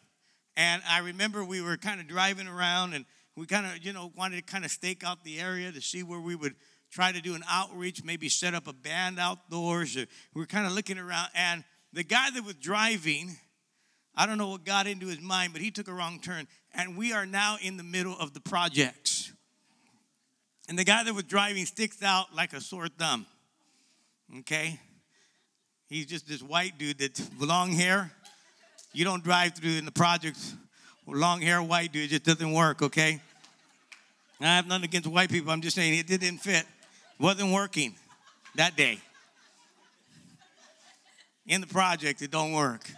And 0.57 0.83
I 0.89 0.99
remember 0.99 1.45
we 1.45 1.63
were 1.63 1.77
kind 1.77 2.01
of 2.01 2.09
driving 2.09 2.49
around, 2.49 2.95
and 2.95 3.05
we 3.37 3.47
kind 3.47 3.67
of, 3.67 3.85
you 3.85 3.93
know, 3.93 4.13
wanted 4.17 4.37
to 4.37 4.43
kind 4.43 4.65
of 4.65 4.71
stake 4.71 5.05
out 5.05 5.25
the 5.25 5.41
area 5.41 5.73
to 5.73 5.81
see 5.81 6.03
where 6.03 6.21
we 6.21 6.35
would 6.35 6.55
try 6.91 7.13
to 7.13 7.21
do 7.21 7.35
an 7.35 7.45
outreach, 7.49 8.03
maybe 8.05 8.29
set 8.29 8.55
up 8.55 8.67
a 8.67 8.73
band 8.73 9.19
outdoors. 9.21 9.97
we 9.97 10.07
were 10.35 10.47
kind 10.47 10.67
of 10.67 10.73
looking 10.73 10.99
around, 10.99 11.29
and 11.35 11.65
the 11.93 12.05
guy 12.05 12.31
that 12.31 12.45
was 12.45 12.55
driving, 12.55 13.37
I 14.15 14.27
don't 14.27 14.39
know 14.39 14.49
what 14.49 14.65
got 14.65 14.87
into 14.87 15.07
his 15.07 15.21
mind, 15.21 15.53
but 15.53 15.63
he 15.63 15.71
took 15.71 15.89
a 15.89 15.93
wrong 15.93 16.21
turn, 16.21 16.47
and 16.75 16.97
we 16.97 17.13
are 17.13 17.27
now 17.27 17.59
in 17.63 17.77
the 17.77 17.83
middle 17.85 18.17
of 18.19 18.35
the 18.35 18.41
projects. 18.41 19.20
And 20.71 20.79
the 20.79 20.85
guy 20.85 21.03
that 21.03 21.13
was 21.13 21.25
driving 21.25 21.67
sticks 21.67 22.01
out 22.01 22.33
like 22.33 22.53
a 22.53 22.61
sore 22.61 22.87
thumb. 22.87 23.27
Okay? 24.39 24.79
He's 25.89 26.07
just 26.07 26.29
this 26.29 26.41
white 26.41 26.79
dude 26.79 27.01
that's 27.01 27.29
long 27.41 27.73
hair. 27.73 28.13
You 28.93 29.05
don't 29.05 29.25
drive 29.25 29.57
through 29.57 29.73
in 29.73 29.85
the 29.85 29.91
projects 29.91 30.55
long 31.09 31.41
hair 31.41 31.61
white 31.61 31.91
dude. 31.91 32.11
Just 32.11 32.23
doesn't 32.23 32.53
work, 32.53 32.83
okay? 32.83 33.21
I 34.41 34.45
have 34.45 34.69
nothing 34.69 34.85
against 34.85 35.09
white 35.09 35.29
people. 35.29 35.51
I'm 35.51 35.61
just 35.61 35.75
saying 35.75 35.99
it 35.99 36.07
didn't 36.07 36.39
fit 36.39 36.65
It 36.65 36.67
wasn't 37.23 37.53
working 37.53 37.97
that 38.55 38.77
day. 38.77 39.01
In 41.49 41.61
the 41.61 41.67
project, 41.67 42.23
it 42.23 42.31
don't 42.31 42.53
work. 42.53 42.89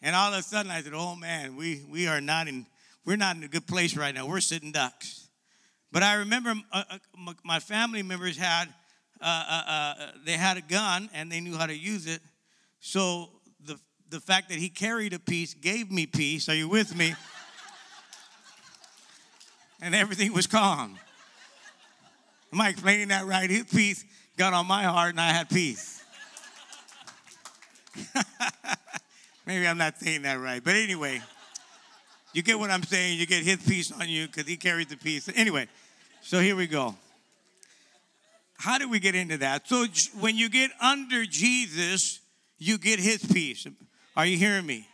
And 0.00 0.16
all 0.16 0.32
of 0.32 0.38
a 0.38 0.42
sudden, 0.42 0.70
I 0.70 0.80
said, 0.80 0.94
"Oh 0.94 1.14
man, 1.14 1.56
we 1.56 1.84
we 1.90 2.08
are 2.08 2.22
not 2.22 2.48
in 2.48 2.64
we're 3.04 3.18
not 3.18 3.36
in 3.36 3.42
a 3.42 3.48
good 3.48 3.66
place 3.66 3.98
right 3.98 4.14
now. 4.14 4.26
We're 4.26 4.40
sitting 4.40 4.72
ducks." 4.72 5.19
But 5.92 6.02
I 6.02 6.14
remember 6.14 6.54
uh, 6.72 6.84
uh, 6.90 6.98
my 7.44 7.58
family 7.58 8.02
members 8.02 8.36
had 8.36 8.66
uh, 9.20 9.24
uh, 9.48 9.62
uh, 9.66 9.94
they 10.24 10.32
had 10.32 10.56
a 10.56 10.62
gun 10.62 11.10
and 11.12 11.30
they 11.30 11.40
knew 11.40 11.56
how 11.56 11.66
to 11.66 11.76
use 11.76 12.06
it. 12.06 12.20
So 12.80 13.30
the 13.64 13.78
the 14.08 14.20
fact 14.20 14.48
that 14.48 14.58
he 14.58 14.68
carried 14.68 15.12
a 15.12 15.18
piece 15.18 15.54
gave 15.54 15.90
me 15.90 16.06
peace. 16.06 16.48
Are 16.48 16.54
you 16.54 16.68
with 16.68 16.96
me? 16.96 17.14
and 19.82 19.94
everything 19.94 20.32
was 20.32 20.46
calm. 20.46 20.98
Am 22.52 22.60
I 22.60 22.68
explaining 22.70 23.08
that 23.08 23.26
right? 23.26 23.48
His 23.48 23.64
peace 23.64 24.04
got 24.36 24.52
on 24.52 24.66
my 24.66 24.84
heart 24.84 25.10
and 25.10 25.20
I 25.20 25.32
had 25.32 25.48
peace. 25.48 26.02
Maybe 29.46 29.66
I'm 29.66 29.78
not 29.78 29.98
saying 29.98 30.22
that 30.22 30.40
right. 30.40 30.62
But 30.62 30.76
anyway, 30.76 31.20
you 32.32 32.42
get 32.42 32.58
what 32.58 32.70
I'm 32.70 32.82
saying. 32.82 33.18
You 33.18 33.26
get 33.26 33.42
his 33.42 33.56
peace 33.56 33.92
on 33.92 34.08
you 34.08 34.26
because 34.26 34.46
he 34.46 34.56
carries 34.56 34.86
the 34.86 34.96
peace. 34.96 35.28
Anyway, 35.34 35.68
so 36.22 36.40
here 36.40 36.56
we 36.56 36.66
go. 36.66 36.94
How 38.58 38.78
do 38.78 38.88
we 38.88 39.00
get 39.00 39.14
into 39.14 39.38
that? 39.38 39.66
So 39.66 39.86
when 40.18 40.36
you 40.36 40.48
get 40.50 40.70
under 40.80 41.24
Jesus, 41.24 42.20
you 42.58 42.78
get 42.78 43.00
his 43.00 43.24
peace. 43.24 43.66
Are 44.16 44.26
you 44.26 44.36
hearing 44.36 44.66
me? 44.66 44.86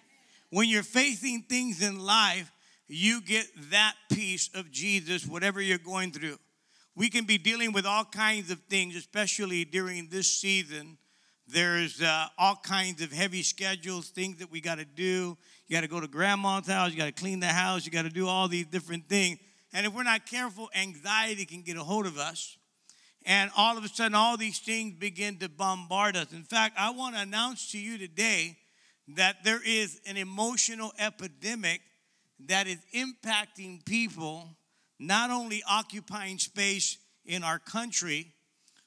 When 0.51 0.69
you're 0.69 0.85
facing 0.85 1.43
things 1.43 1.83
in 1.83 1.99
life, 1.99 2.53
you 2.87 3.21
get 3.21 3.47
that 3.71 3.95
peace 4.13 4.49
of 4.55 4.71
Jesus, 4.71 5.27
whatever 5.27 5.61
you're 5.61 5.79
going 5.79 6.13
through. 6.13 6.39
We 6.95 7.11
can 7.11 7.25
be 7.25 7.37
dealing 7.37 7.73
with 7.73 7.85
all 7.85 8.05
kinds 8.05 8.51
of 8.51 8.61
things, 8.71 8.95
especially 8.95 9.65
during 9.65 10.09
this 10.09 10.33
season. 10.41 10.97
There's 11.49 12.03
uh, 12.03 12.27
all 12.39 12.57
kinds 12.57 13.03
of 13.03 13.13
heavy 13.13 13.43
schedules, 13.43 14.09
things 14.09 14.39
that 14.39 14.51
we 14.51 14.61
got 14.61 14.79
to 14.79 14.85
do. 14.85 15.37
You 15.69 15.77
got 15.77 15.83
to 15.83 15.89
go 15.89 16.01
to 16.01 16.09
grandma's 16.09 16.67
house, 16.67 16.91
you 16.91 16.97
got 16.97 17.07
to 17.07 17.13
clean 17.13 17.41
the 17.41 17.47
house, 17.47 17.87
you 17.87 17.93
got 17.93 18.03
to 18.03 18.11
do 18.11 18.27
all 18.27 18.49
these 18.49 18.67
different 18.67 19.09
things. 19.09 19.39
And 19.73 19.87
if 19.87 19.93
we're 19.93 20.03
not 20.03 20.27
careful, 20.27 20.71
anxiety 20.75 21.45
can 21.45 21.63
get 21.63 21.77
a 21.77 21.85
hold 21.85 22.07
of 22.07 22.19
us. 22.19 22.57
And 23.25 23.51
all 23.57 23.77
of 23.77 23.85
a 23.85 23.89
sudden, 23.89 24.15
all 24.15 24.37
these 24.37 24.59
things 24.59 24.95
begin 24.95 25.39
to 25.39 25.49
bombard 25.49 26.17
us. 26.17 26.33
In 26.33 26.45
fact, 26.45 26.77
I 26.79 26.91
want 26.91 27.17
to 27.17 27.23
announce 27.23 27.73
to 27.73 27.79
you 27.79 27.99
today 27.99 28.57
that 29.17 29.45
there 29.45 29.61
is 29.65 30.01
an 30.07 30.17
emotional 30.17 30.93
epidemic 30.99 31.81
that 32.47 32.67
is 32.67 32.79
impacting 32.95 33.85
people 33.85 34.57
not 34.99 35.31
only 35.31 35.63
occupying 35.69 36.39
space 36.39 36.99
in 37.25 37.43
our 37.43 37.59
country, 37.59 38.33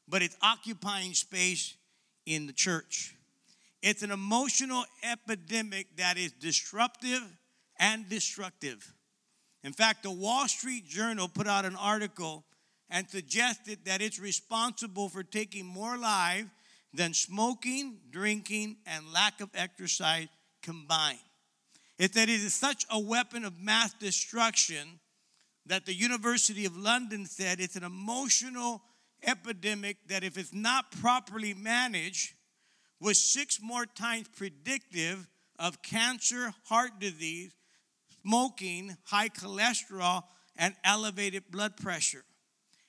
but 0.08 0.22
it's 0.22 0.38
occupying 0.42 1.14
space 1.14 1.76
in 2.30 2.46
the 2.46 2.54
church. 2.54 3.16
It's 3.82 4.04
an 4.04 4.12
emotional 4.12 4.86
epidemic 5.04 5.88
that 5.98 6.18
is 6.18 6.32
disruptive 6.32 7.24
and 7.80 8.08
destructive. 8.08 8.94
In 9.64 9.74
fact, 9.74 10.04
the 10.04 10.12
Wall 10.12 10.48
Street 10.48 10.88
Journal 10.88 11.28
put 11.28 11.48
out 11.48 11.66
an 11.66 11.76
article 11.76 12.46
and 12.90 13.10
suggested 13.10 13.80
that 13.86 14.02
it's 14.02 14.20
responsible 14.20 15.10
for 15.10 15.24
taking 15.24 15.66
more 15.66 15.98
lives 15.98 16.50
than 16.94 17.14
smoking, 17.14 17.98
drinking, 18.12 18.78
and 18.86 19.12
lack 19.12 19.42
of 19.42 19.50
exercise 19.56 20.28
combined. 20.62 21.18
It 21.98 22.14
said 22.14 22.30
it 22.30 22.42
is 22.42 22.54
such 22.54 22.86
a 22.92 23.00
weapon 23.00 23.44
of 23.44 23.60
mass 23.60 23.94
destruction 23.94 25.00
that 25.66 25.86
the 25.86 25.94
University 25.94 26.66
of 26.66 26.78
London 26.78 27.26
said 27.26 27.60
it's 27.60 27.76
an 27.76 27.84
emotional 27.84 28.82
epidemic 29.24 29.98
that, 30.08 30.24
if 30.24 30.38
it's 30.38 30.54
not 30.54 30.92
properly 30.92 31.54
managed, 31.54 32.34
was 33.00 33.20
six 33.20 33.60
more 33.62 33.86
times 33.86 34.28
predictive 34.36 35.28
of 35.58 35.82
cancer, 35.82 36.54
heart 36.66 37.00
disease, 37.00 37.52
smoking, 38.22 38.98
high 39.06 39.30
cholesterol, 39.30 40.24
and 40.58 40.76
elevated 40.84 41.44
blood 41.52 41.78
pressure. 41.78 42.24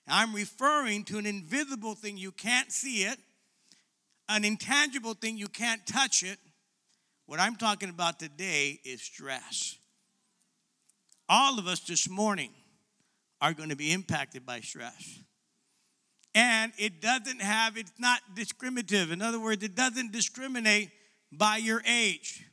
I'm 0.08 0.34
referring 0.34 1.04
to 1.04 1.18
an 1.18 1.26
invisible 1.26 1.94
thing, 1.94 2.16
you 2.16 2.32
can't 2.32 2.72
see 2.72 3.04
it, 3.04 3.18
an 4.28 4.44
intangible 4.44 5.14
thing, 5.14 5.36
you 5.36 5.46
can't 5.46 5.86
touch 5.86 6.22
it. 6.22 6.38
What 7.26 7.38
I'm 7.38 7.54
talking 7.54 7.90
about 7.90 8.18
today 8.18 8.80
is 8.84 9.00
stress. 9.00 9.76
All 11.28 11.60
of 11.60 11.68
us 11.68 11.80
this 11.80 12.08
morning 12.08 12.50
are 13.40 13.52
going 13.54 13.68
to 13.68 13.76
be 13.76 13.92
impacted 13.92 14.44
by 14.44 14.60
stress. 14.60 15.20
And 16.34 16.72
it 16.78 17.00
doesn't 17.00 17.42
have, 17.42 17.76
it's 17.76 17.92
not 17.98 18.20
discriminative. 18.34 19.10
In 19.10 19.20
other 19.20 19.40
words, 19.40 19.64
it 19.64 19.74
doesn't 19.74 20.12
discriminate 20.12 20.90
by 21.32 21.56
your 21.56 21.82
age. 21.86 22.44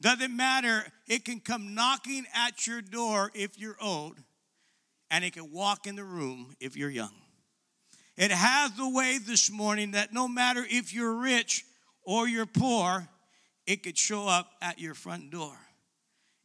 Doesn't 0.00 0.36
matter, 0.36 0.84
it 1.08 1.24
can 1.24 1.40
come 1.40 1.74
knocking 1.74 2.24
at 2.32 2.66
your 2.66 2.80
door 2.80 3.32
if 3.34 3.58
you're 3.58 3.76
old, 3.82 4.16
and 5.10 5.24
it 5.24 5.32
can 5.32 5.50
walk 5.52 5.88
in 5.88 5.96
the 5.96 6.04
room 6.04 6.54
if 6.60 6.76
you're 6.76 6.90
young. 6.90 7.14
It 8.16 8.30
has 8.30 8.72
the 8.76 8.88
way 8.88 9.18
this 9.18 9.50
morning 9.50 9.92
that 9.92 10.12
no 10.12 10.28
matter 10.28 10.64
if 10.68 10.94
you're 10.94 11.14
rich 11.14 11.64
or 12.02 12.28
you're 12.28 12.46
poor, 12.46 13.08
it 13.66 13.82
could 13.82 13.98
show 13.98 14.26
up 14.26 14.50
at 14.62 14.78
your 14.78 14.94
front 14.94 15.30
door. 15.30 15.56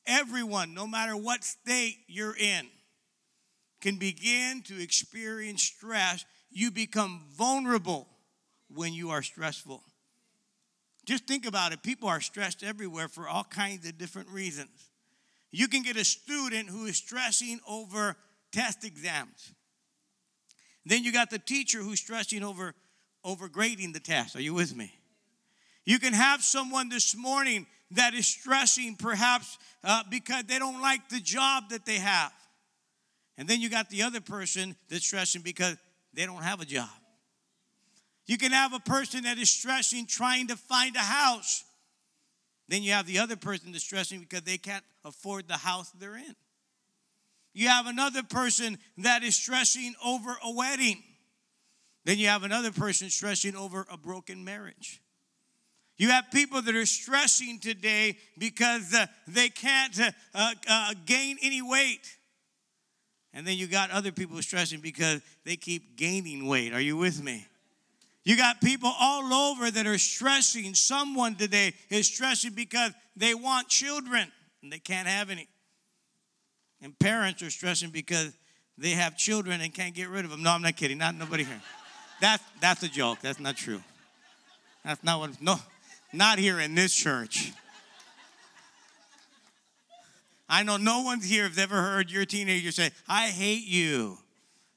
Everyone, 0.06 0.74
no 0.74 0.86
matter 0.86 1.16
what 1.16 1.44
state 1.44 1.98
you're 2.08 2.36
in, 2.36 2.68
can 3.84 3.98
begin 3.98 4.62
to 4.62 4.82
experience 4.82 5.62
stress, 5.62 6.24
you 6.50 6.72
become 6.72 7.22
vulnerable 7.38 8.08
when 8.74 8.94
you 8.94 9.10
are 9.10 9.22
stressful. 9.22 9.84
Just 11.06 11.28
think 11.28 11.46
about 11.46 11.74
it. 11.74 11.84
People 11.84 12.08
are 12.08 12.22
stressed 12.22 12.64
everywhere 12.64 13.10
for 13.10 13.28
all 13.28 13.44
kinds 13.44 13.86
of 13.86 13.98
different 13.98 14.30
reasons. 14.30 14.90
You 15.52 15.68
can 15.68 15.84
get 15.84 15.98
a 15.98 16.06
student 16.06 16.70
who 16.70 16.86
is 16.86 16.96
stressing 16.96 17.60
over 17.68 18.16
test 18.54 18.86
exams. 18.86 19.52
Then 20.86 21.04
you 21.04 21.12
got 21.12 21.30
the 21.30 21.38
teacher 21.38 21.80
who's 21.80 22.00
stressing 22.00 22.42
over, 22.42 22.74
over 23.26 23.50
grading 23.50 23.92
the 23.92 24.00
test. 24.00 24.38
Are 24.38 24.42
you 24.42 24.54
with 24.54 24.74
me? 24.74 24.94
You 25.84 26.00
can 26.00 26.14
have 26.14 26.42
someone 26.42 26.88
this 26.88 27.18
morning 27.18 27.68
that 27.92 28.14
is 28.14 28.28
stressing 28.28 28.96
perhaps 28.96 29.58
uh, 29.84 30.04
because 30.10 30.46
they 30.46 30.58
don't 30.58 30.82
like 30.82 31.10
the 31.10 31.20
job 31.20 31.70
that 31.72 31.86
they 31.86 31.98
have. 31.98 32.32
And 33.38 33.48
then 33.48 33.62
you 33.62 33.70
got 33.70 33.90
the 33.90 34.04
other 34.04 34.22
person 34.22 34.76
that's 34.90 35.06
stressing 35.06 35.42
because 35.42 35.78
they 36.14 36.26
don't 36.26 36.44
have 36.44 36.62
a 36.62 36.66
job. 36.66 36.90
You 38.26 38.38
can 38.38 38.52
have 38.52 38.74
a 38.74 38.80
person 38.80 39.24
that 39.24 39.38
is 39.38 39.50
stressing 39.50 40.06
trying 40.06 40.48
to 40.48 40.56
find 40.56 40.96
a 40.96 41.00
house. 41.00 41.64
Then 42.70 42.84
you 42.84 42.94
have 42.94 43.06
the 43.06 43.20
other 43.20 43.36
person 43.36 43.72
that's 43.72 43.84
stressing 43.84 44.20
because 44.20 44.44
they 44.44 44.58
can't 44.58 44.84
afford 45.04 45.48
the 45.48 45.58
house 45.58 45.92
they're 46.00 46.16
in. 46.16 46.36
You 47.54 47.68
have 47.68 47.86
another 47.86 48.24
person 48.24 48.78
that 49.00 49.24
is 49.24 49.36
stressing 49.36 49.94
over 50.04 50.36
a 50.44 50.52
wedding. 50.52 51.04
Then 52.06 52.18
you 52.18 52.28
have 52.28 52.44
another 52.44 52.72
person 52.72 53.10
stressing 53.10 53.56
over 53.56 53.86
a 53.92 53.98
broken 53.98 54.44
marriage. 54.44 55.02
You 55.98 56.10
have 56.10 56.32
people 56.32 56.62
that 56.62 56.76
are 56.76 56.86
stressing 56.86 57.60
today 57.60 58.18
because 58.38 58.94
uh, 58.94 59.06
they 59.28 59.50
can't 59.50 59.98
uh, 60.34 60.54
uh, 60.68 60.94
gain 61.06 61.38
any 61.42 61.62
weight. 61.62 62.18
And 63.34 63.48
then 63.48 63.58
you 63.58 63.68
got 63.68 63.90
other 63.90 64.12
people 64.12 64.42
stressing 64.42 64.80
because 64.80 65.22
they 65.44 65.56
keep 65.56 65.98
gaining 65.98 66.48
weight. 66.48 66.74
Are 66.74 66.82
you 66.82 66.98
with 66.98 67.24
me? 67.24 67.48
You 68.24 68.38
got 68.38 68.62
people 68.62 68.94
all 69.00 69.34
over 69.34 69.70
that 69.70 69.86
are 69.86 69.98
stressing. 69.98 70.76
Someone 70.76 71.36
today 71.36 71.74
is 71.90 72.08
stressing 72.08 72.54
because 72.54 72.92
they 73.18 73.34
want 73.34 73.68
children 73.68 74.32
and 74.62 74.72
they 74.72 74.80
can't 74.80 75.08
have 75.08 75.30
any. 75.30 75.48
And 76.82 76.98
parents 76.98 77.42
are 77.42 77.50
stressing 77.50 77.90
because 77.90 78.34
they 78.78 78.92
have 78.92 79.18
children 79.18 79.62
and 79.62 79.74
can't 79.74 79.94
get 79.94 80.10
rid 80.10 80.26
of 80.26 80.32
them. 80.32 80.44
No, 80.44 80.52
I'm 80.52 80.62
not 80.62 80.76
kidding. 80.76 80.98
Not 80.98 81.16
nobody 81.16 81.44
here. 81.44 81.62
That's 82.22 82.44
that's 82.62 82.84
a 82.84 82.88
joke. 82.88 83.20
That's 83.22 83.40
not 83.40 83.58
true. 83.58 83.82
That's 84.86 85.04
not 85.04 85.20
what. 85.20 85.42
No, 85.42 85.56
not 86.14 86.40
here 86.40 86.60
in 86.60 86.76
this 86.76 86.94
church. 86.94 87.52
I 90.50 90.64
know 90.64 90.78
no 90.78 91.02
one 91.02 91.22
here 91.22 91.48
has 91.48 91.58
ever 91.58 91.76
heard 91.76 92.12
your 92.12 92.26
teenager 92.26 92.72
say, 92.72 92.92
I 93.08 93.28
hate 93.28 93.66
you. 93.66 94.18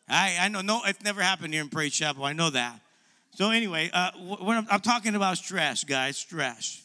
I, 0.08 0.36
I 0.40 0.48
know, 0.48 0.60
no, 0.60 0.82
it's 0.84 1.02
never 1.02 1.20
happened 1.20 1.52
here 1.52 1.62
in 1.62 1.68
Praise 1.68 1.92
Chapel. 1.92 2.24
I 2.24 2.32
know 2.32 2.50
that. 2.50 2.80
So, 3.32 3.50
anyway, 3.50 3.90
uh, 3.92 4.12
what 4.12 4.56
I'm, 4.56 4.66
I'm 4.70 4.80
talking 4.80 5.14
about 5.14 5.36
stress, 5.36 5.84
guys, 5.84 6.16
stress. 6.16 6.82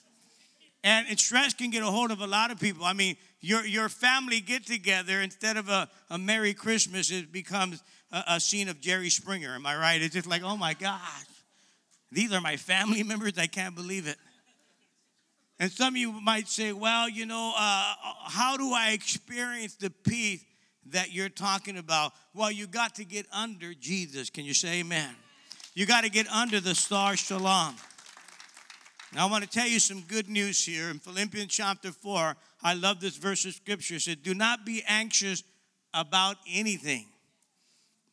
And, 0.84 1.06
and, 1.10 1.20
stress 1.20 1.54
can 1.54 1.70
get 1.70 1.84
a 1.84 1.86
hold 1.86 2.12
of 2.12 2.22
a 2.22 2.28
lot 2.28 2.52
of 2.52 2.60
people. 2.60 2.84
I 2.84 2.94
mean, 2.94 3.16
your, 3.40 3.66
your 3.66 3.88
family 3.88 4.42
get 4.42 4.66
together, 4.66 5.22
instead 5.22 5.56
of 5.56 5.70
a, 5.70 5.88
a 6.10 6.18
Merry 6.18 6.54
Christmas, 6.54 7.12
it 7.12 7.32
becomes 7.32 7.84
a, 8.12 8.24
a 8.28 8.40
scene 8.40 8.68
of 8.68 8.82
Jerry 8.82 9.10
Springer. 9.10 9.54
Am 9.56 9.66
I 9.66 9.78
right? 9.78 10.02
It's 10.02 10.16
just 10.16 10.28
like, 10.28 10.42
oh 10.44 10.58
my 10.58 10.74
gosh, 10.74 11.00
these 12.12 12.34
are 12.34 12.42
my 12.42 12.58
family 12.58 13.04
members. 13.12 13.38
I 13.38 13.48
can't 13.48 13.76
believe 13.76 14.08
it. 14.08 14.18
And 15.62 15.72
some 15.72 15.94
of 15.94 15.98
you 15.98 16.12
might 16.12 16.48
say, 16.48 16.74
well, 16.74 17.08
you 17.08 17.28
know, 17.28 17.54
uh, 17.56 17.94
how 18.24 18.58
do 18.58 18.74
I 18.74 18.94
experience 18.94 19.76
the 19.76 19.92
peace 19.92 20.44
that 20.88 21.14
you're 21.14 21.30
talking 21.30 21.78
about? 21.78 22.14
Well, 22.34 22.52
you 22.52 22.66
got 22.66 22.96
to 22.96 23.06
get 23.06 23.28
under 23.32 23.76
Jesus. 23.76 24.32
Can 24.32 24.44
you 24.44 24.56
say 24.56 24.80
amen? 24.80 25.16
You 25.76 25.86
got 25.86 26.04
to 26.04 26.10
get 26.10 26.28
under 26.30 26.60
the 26.60 26.74
star 26.74 27.16
shalom. 27.16 27.76
Now, 29.14 29.28
I 29.28 29.30
want 29.30 29.44
to 29.44 29.50
tell 29.52 29.68
you 29.68 29.78
some 29.78 30.02
good 30.02 30.28
news 30.28 30.66
here. 30.66 30.90
In 30.90 30.98
Philippians 30.98 31.54
chapter 31.54 31.92
4, 31.92 32.36
I 32.64 32.74
love 32.74 33.00
this 33.00 33.18
verse 33.18 33.46
of 33.46 33.54
scripture. 33.54 33.96
It 33.96 34.02
said, 34.02 34.24
Do 34.24 34.34
not 34.34 34.66
be 34.66 34.82
anxious 34.88 35.44
about 35.94 36.38
anything, 36.52 37.06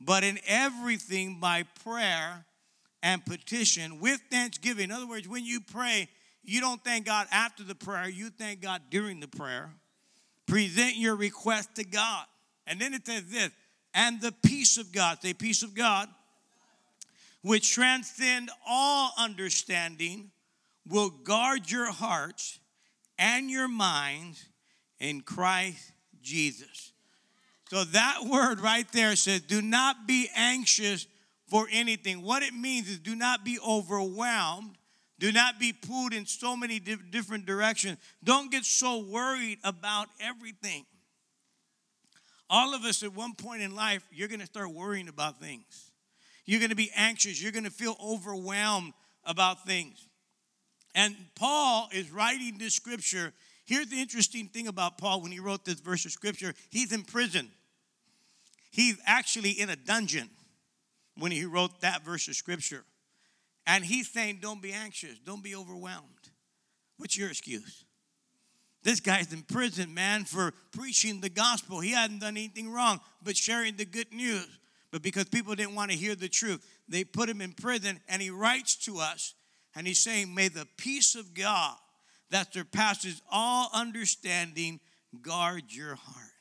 but 0.02 0.22
in 0.22 0.38
everything 0.46 1.40
by 1.40 1.64
prayer 1.82 2.44
and 3.02 3.24
petition 3.24 4.00
with 4.00 4.20
thanksgiving. 4.30 4.84
In 4.84 4.92
other 4.92 5.08
words, 5.08 5.26
when 5.26 5.46
you 5.46 5.60
pray, 5.60 6.10
you 6.48 6.62
don't 6.62 6.82
thank 6.82 7.04
God 7.04 7.26
after 7.30 7.62
the 7.62 7.74
prayer, 7.74 8.08
you 8.08 8.30
thank 8.30 8.62
God 8.62 8.80
during 8.88 9.20
the 9.20 9.28
prayer. 9.28 9.70
Present 10.46 10.96
your 10.96 11.14
request 11.14 11.74
to 11.74 11.84
God. 11.84 12.24
And 12.66 12.80
then 12.80 12.94
it 12.94 13.06
says 13.06 13.24
this, 13.26 13.50
and 13.92 14.18
the 14.20 14.32
peace 14.32 14.78
of 14.78 14.90
God, 14.90 15.18
say 15.20 15.34
peace 15.34 15.62
of 15.62 15.74
God, 15.74 16.08
which 17.42 17.70
transcend 17.70 18.50
all 18.66 19.12
understanding, 19.18 20.30
will 20.88 21.10
guard 21.10 21.70
your 21.70 21.92
hearts 21.92 22.58
and 23.18 23.50
your 23.50 23.68
minds 23.68 24.42
in 25.00 25.20
Christ 25.20 25.92
Jesus. 26.22 26.92
So 27.68 27.84
that 27.84 28.24
word 28.24 28.60
right 28.60 28.90
there 28.92 29.16
says, 29.16 29.42
do 29.42 29.60
not 29.60 30.06
be 30.06 30.30
anxious 30.34 31.06
for 31.46 31.68
anything. 31.70 32.22
What 32.22 32.42
it 32.42 32.54
means 32.54 32.88
is 32.88 32.98
do 32.98 33.14
not 33.14 33.44
be 33.44 33.58
overwhelmed 33.60 34.77
do 35.18 35.32
not 35.32 35.58
be 35.58 35.72
pulled 35.72 36.12
in 36.12 36.26
so 36.26 36.56
many 36.56 36.78
different 36.78 37.44
directions. 37.44 37.98
Don't 38.22 38.50
get 38.50 38.64
so 38.64 38.98
worried 39.00 39.58
about 39.64 40.06
everything. 40.20 40.86
All 42.50 42.74
of 42.74 42.84
us 42.84 43.02
at 43.02 43.14
one 43.14 43.34
point 43.34 43.62
in 43.62 43.74
life, 43.74 44.02
you're 44.10 44.28
going 44.28 44.40
to 44.40 44.46
start 44.46 44.72
worrying 44.72 45.08
about 45.08 45.40
things. 45.40 45.90
You're 46.46 46.60
going 46.60 46.70
to 46.70 46.76
be 46.76 46.90
anxious. 46.96 47.42
You're 47.42 47.52
going 47.52 47.64
to 47.64 47.70
feel 47.70 47.96
overwhelmed 48.02 48.94
about 49.24 49.66
things. 49.66 50.08
And 50.94 51.14
Paul 51.34 51.88
is 51.92 52.10
writing 52.10 52.56
this 52.58 52.74
scripture. 52.74 53.32
Here's 53.66 53.88
the 53.88 54.00
interesting 54.00 54.46
thing 54.46 54.66
about 54.66 54.96
Paul 54.96 55.20
when 55.20 55.30
he 55.30 55.40
wrote 55.40 55.64
this 55.64 55.80
verse 55.80 56.06
of 56.06 56.12
scripture 56.12 56.54
he's 56.70 56.92
in 56.92 57.02
prison. 57.02 57.50
He's 58.70 58.96
actually 59.06 59.50
in 59.50 59.68
a 59.68 59.76
dungeon 59.76 60.30
when 61.18 61.32
he 61.32 61.44
wrote 61.44 61.80
that 61.80 62.04
verse 62.04 62.28
of 62.28 62.36
scripture. 62.36 62.84
And 63.68 63.84
he's 63.84 64.10
saying, 64.10 64.38
Don't 64.40 64.62
be 64.62 64.72
anxious, 64.72 65.18
don't 65.20 65.44
be 65.44 65.54
overwhelmed. 65.54 66.08
What's 66.96 67.16
your 67.16 67.28
excuse? 67.28 67.84
This 68.82 69.00
guy's 69.00 69.32
in 69.32 69.42
prison, 69.42 69.92
man, 69.92 70.24
for 70.24 70.52
preaching 70.72 71.20
the 71.20 71.28
gospel. 71.28 71.80
He 71.80 71.90
hadn't 71.90 72.20
done 72.20 72.36
anything 72.36 72.72
wrong 72.72 73.00
but 73.22 73.36
sharing 73.36 73.76
the 73.76 73.84
good 73.84 74.12
news. 74.12 74.48
But 74.90 75.02
because 75.02 75.24
people 75.24 75.54
didn't 75.54 75.74
want 75.74 75.90
to 75.90 75.96
hear 75.96 76.14
the 76.14 76.28
truth, 76.28 76.64
they 76.88 77.04
put 77.04 77.28
him 77.28 77.42
in 77.42 77.52
prison. 77.52 78.00
And 78.08 78.22
he 78.22 78.30
writes 78.30 78.76
to 78.86 78.98
us 78.98 79.34
and 79.76 79.86
he's 79.86 80.00
saying, 80.00 80.34
May 80.34 80.48
the 80.48 80.66
peace 80.78 81.14
of 81.14 81.34
God 81.34 81.76
that 82.30 82.54
surpasses 82.54 83.20
all 83.30 83.68
understanding 83.74 84.80
guard 85.20 85.64
your 85.68 85.94
heart. 85.94 86.32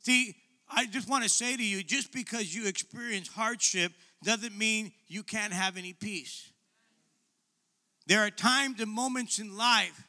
See, 0.00 0.34
I 0.68 0.86
just 0.86 1.08
want 1.08 1.22
to 1.22 1.30
say 1.30 1.56
to 1.56 1.64
you 1.64 1.82
just 1.82 2.12
because 2.12 2.54
you 2.54 2.66
experience 2.66 3.28
hardship 3.28 3.92
doesn't 4.22 4.56
mean 4.56 4.92
you 5.08 5.22
can't 5.22 5.52
have 5.52 5.76
any 5.76 5.92
peace. 5.92 6.50
There 8.06 8.20
are 8.20 8.30
times 8.30 8.80
and 8.80 8.90
moments 8.90 9.38
in 9.38 9.56
life 9.56 10.08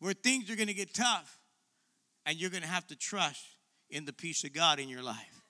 where 0.00 0.12
things 0.12 0.50
are 0.50 0.56
going 0.56 0.68
to 0.68 0.74
get 0.74 0.94
tough, 0.94 1.38
and 2.26 2.38
you're 2.38 2.50
going 2.50 2.62
to 2.62 2.68
have 2.68 2.86
to 2.88 2.96
trust 2.96 3.44
in 3.90 4.04
the 4.04 4.12
peace 4.12 4.44
of 4.44 4.52
God 4.52 4.78
in 4.78 4.88
your 4.88 5.02
life. 5.02 5.42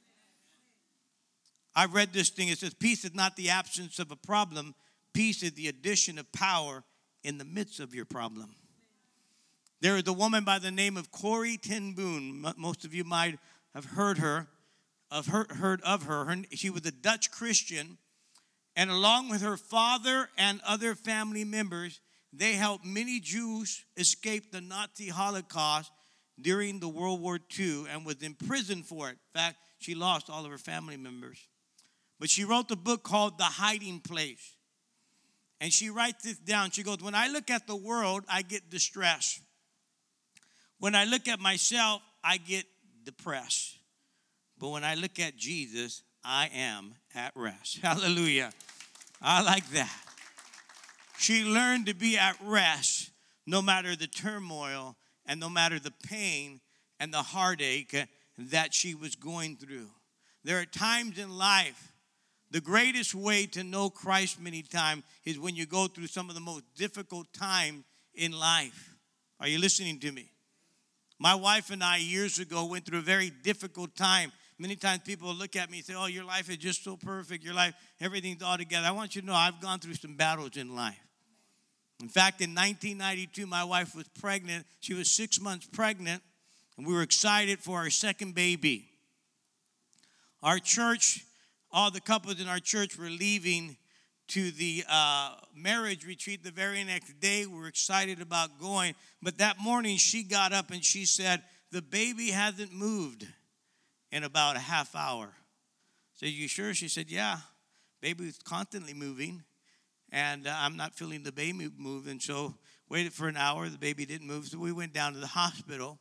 I 1.74 1.86
read 1.86 2.12
this 2.12 2.30
thing. 2.30 2.48
It 2.48 2.58
says, 2.58 2.74
Peace 2.74 3.04
is 3.04 3.14
not 3.14 3.36
the 3.36 3.50
absence 3.50 3.98
of 3.98 4.10
a 4.10 4.16
problem, 4.16 4.74
peace 5.12 5.42
is 5.42 5.52
the 5.52 5.68
addition 5.68 6.18
of 6.18 6.30
power 6.32 6.84
in 7.24 7.38
the 7.38 7.44
midst 7.44 7.80
of 7.80 7.94
your 7.94 8.04
problem. 8.04 8.54
There 9.80 9.96
is 9.96 10.06
a 10.08 10.12
woman 10.12 10.44
by 10.44 10.58
the 10.58 10.72
name 10.72 10.96
of 10.96 11.12
Corrie 11.12 11.56
ten 11.56 11.92
Boom. 11.92 12.46
Most 12.56 12.84
of 12.84 12.94
you 12.94 13.04
might 13.04 13.38
have 13.74 13.84
heard 13.84 14.18
her 14.18 14.48
of 15.10 15.26
her, 15.26 15.46
heard 15.50 15.80
of 15.82 16.04
her. 16.04 16.24
her. 16.24 16.36
She 16.52 16.70
was 16.70 16.84
a 16.86 16.92
Dutch 16.92 17.30
Christian, 17.30 17.98
and 18.76 18.90
along 18.90 19.28
with 19.28 19.42
her 19.42 19.56
father 19.56 20.28
and 20.36 20.60
other 20.66 20.94
family 20.94 21.44
members, 21.44 22.00
they 22.32 22.52
helped 22.52 22.84
many 22.84 23.20
Jews 23.20 23.84
escape 23.96 24.52
the 24.52 24.60
Nazi 24.60 25.08
Holocaust 25.08 25.90
during 26.40 26.78
the 26.78 26.88
World 26.88 27.20
War 27.20 27.38
II 27.58 27.86
and 27.90 28.04
was 28.04 28.22
imprisoned 28.22 28.86
for 28.86 29.08
it. 29.08 29.12
In 29.12 29.40
fact, 29.40 29.56
she 29.78 29.94
lost 29.94 30.30
all 30.30 30.44
of 30.44 30.50
her 30.50 30.58
family 30.58 30.96
members. 30.96 31.38
But 32.20 32.30
she 32.30 32.44
wrote 32.44 32.68
the 32.68 32.76
book 32.76 33.02
called 33.02 33.38
The 33.38 33.44
Hiding 33.44 34.00
Place. 34.00 34.56
And 35.60 35.72
she 35.72 35.90
writes 35.90 36.24
this 36.24 36.38
down. 36.38 36.70
She 36.70 36.82
goes, 36.82 36.98
When 36.98 37.14
I 37.14 37.28
look 37.28 37.50
at 37.50 37.66
the 37.66 37.76
world, 37.76 38.24
I 38.28 38.42
get 38.42 38.70
distressed. 38.70 39.40
When 40.78 40.94
I 40.94 41.04
look 41.04 41.26
at 41.26 41.40
myself, 41.40 42.02
I 42.22 42.36
get 42.36 42.64
depressed. 43.04 43.77
But 44.58 44.70
when 44.70 44.84
I 44.84 44.94
look 44.94 45.20
at 45.20 45.36
Jesus, 45.36 46.02
I 46.24 46.50
am 46.52 46.94
at 47.14 47.32
rest. 47.34 47.78
Hallelujah. 47.82 48.52
I 49.22 49.42
like 49.42 49.68
that. 49.70 49.96
She 51.18 51.44
learned 51.44 51.86
to 51.86 51.94
be 51.94 52.16
at 52.16 52.36
rest 52.44 53.10
no 53.46 53.60
matter 53.60 53.96
the 53.96 54.06
turmoil 54.06 54.96
and 55.26 55.40
no 55.40 55.48
matter 55.48 55.78
the 55.78 55.92
pain 56.08 56.60
and 57.00 57.12
the 57.12 57.22
heartache 57.22 57.94
that 58.36 58.72
she 58.72 58.94
was 58.94 59.16
going 59.16 59.56
through. 59.56 59.88
There 60.44 60.60
are 60.60 60.64
times 60.64 61.18
in 61.18 61.36
life, 61.36 61.92
the 62.50 62.60
greatest 62.60 63.14
way 63.14 63.46
to 63.46 63.64
know 63.64 63.90
Christ 63.90 64.40
many 64.40 64.62
times 64.62 65.02
is 65.24 65.38
when 65.38 65.56
you 65.56 65.66
go 65.66 65.86
through 65.86 66.06
some 66.06 66.28
of 66.28 66.34
the 66.34 66.40
most 66.40 66.64
difficult 66.76 67.32
times 67.32 67.84
in 68.14 68.32
life. 68.32 68.94
Are 69.40 69.48
you 69.48 69.58
listening 69.58 69.98
to 70.00 70.12
me? 70.12 70.30
My 71.18 71.34
wife 71.34 71.70
and 71.70 71.82
I, 71.82 71.96
years 71.96 72.38
ago, 72.38 72.64
went 72.64 72.86
through 72.86 72.98
a 73.00 73.02
very 73.02 73.30
difficult 73.30 73.96
time 73.96 74.32
Many 74.58 74.74
times 74.74 75.02
people 75.04 75.32
look 75.32 75.54
at 75.54 75.70
me 75.70 75.78
and 75.78 75.86
say, 75.86 75.94
Oh, 75.96 76.06
your 76.06 76.24
life 76.24 76.50
is 76.50 76.56
just 76.56 76.82
so 76.82 76.96
perfect. 76.96 77.44
Your 77.44 77.54
life, 77.54 77.74
everything's 78.00 78.42
all 78.42 78.58
together. 78.58 78.88
I 78.88 78.90
want 78.90 79.14
you 79.14 79.20
to 79.20 79.26
know 79.26 79.34
I've 79.34 79.60
gone 79.60 79.78
through 79.78 79.94
some 79.94 80.16
battles 80.16 80.56
in 80.56 80.74
life. 80.74 80.98
In 82.00 82.08
fact, 82.08 82.40
in 82.40 82.50
1992, 82.50 83.46
my 83.46 83.64
wife 83.64 83.94
was 83.94 84.08
pregnant. 84.20 84.66
She 84.80 84.94
was 84.94 85.10
six 85.10 85.40
months 85.40 85.68
pregnant, 85.72 86.22
and 86.76 86.86
we 86.86 86.92
were 86.92 87.02
excited 87.02 87.60
for 87.60 87.78
our 87.78 87.90
second 87.90 88.34
baby. 88.34 88.88
Our 90.42 90.58
church, 90.58 91.24
all 91.72 91.90
the 91.90 92.00
couples 92.00 92.40
in 92.40 92.48
our 92.48 92.60
church 92.60 92.96
were 92.96 93.10
leaving 93.10 93.76
to 94.28 94.50
the 94.52 94.84
uh, 94.88 95.34
marriage 95.56 96.04
retreat 96.04 96.44
the 96.44 96.50
very 96.50 96.84
next 96.84 97.18
day. 97.20 97.46
We 97.46 97.58
were 97.58 97.66
excited 97.66 98.20
about 98.20 98.60
going. 98.60 98.94
But 99.22 99.38
that 99.38 99.58
morning, 99.58 99.96
she 99.96 100.22
got 100.22 100.52
up 100.52 100.70
and 100.70 100.84
she 100.84 101.04
said, 101.04 101.42
The 101.72 101.82
baby 101.82 102.30
hasn't 102.30 102.72
moved 102.72 103.26
in 104.10 104.24
about 104.24 104.56
a 104.56 104.60
half 104.60 104.94
hour. 104.94 105.32
Said, 106.14 106.30
You 106.30 106.48
sure? 106.48 106.74
She 106.74 106.88
said, 106.88 107.10
Yeah. 107.10 107.38
Baby 108.00 108.26
was 108.26 108.38
constantly 108.38 108.94
moving, 108.94 109.42
and 110.12 110.46
uh, 110.46 110.54
I'm 110.56 110.76
not 110.76 110.94
feeling 110.94 111.24
the 111.24 111.32
baby 111.32 111.68
move. 111.76 112.06
And 112.06 112.22
so 112.22 112.54
waited 112.88 113.12
for 113.12 113.26
an 113.26 113.36
hour. 113.36 113.68
The 113.68 113.76
baby 113.78 114.06
didn't 114.06 114.26
move. 114.26 114.46
So 114.46 114.58
we 114.58 114.72
went 114.72 114.92
down 114.92 115.14
to 115.14 115.18
the 115.18 115.26
hospital, 115.26 115.98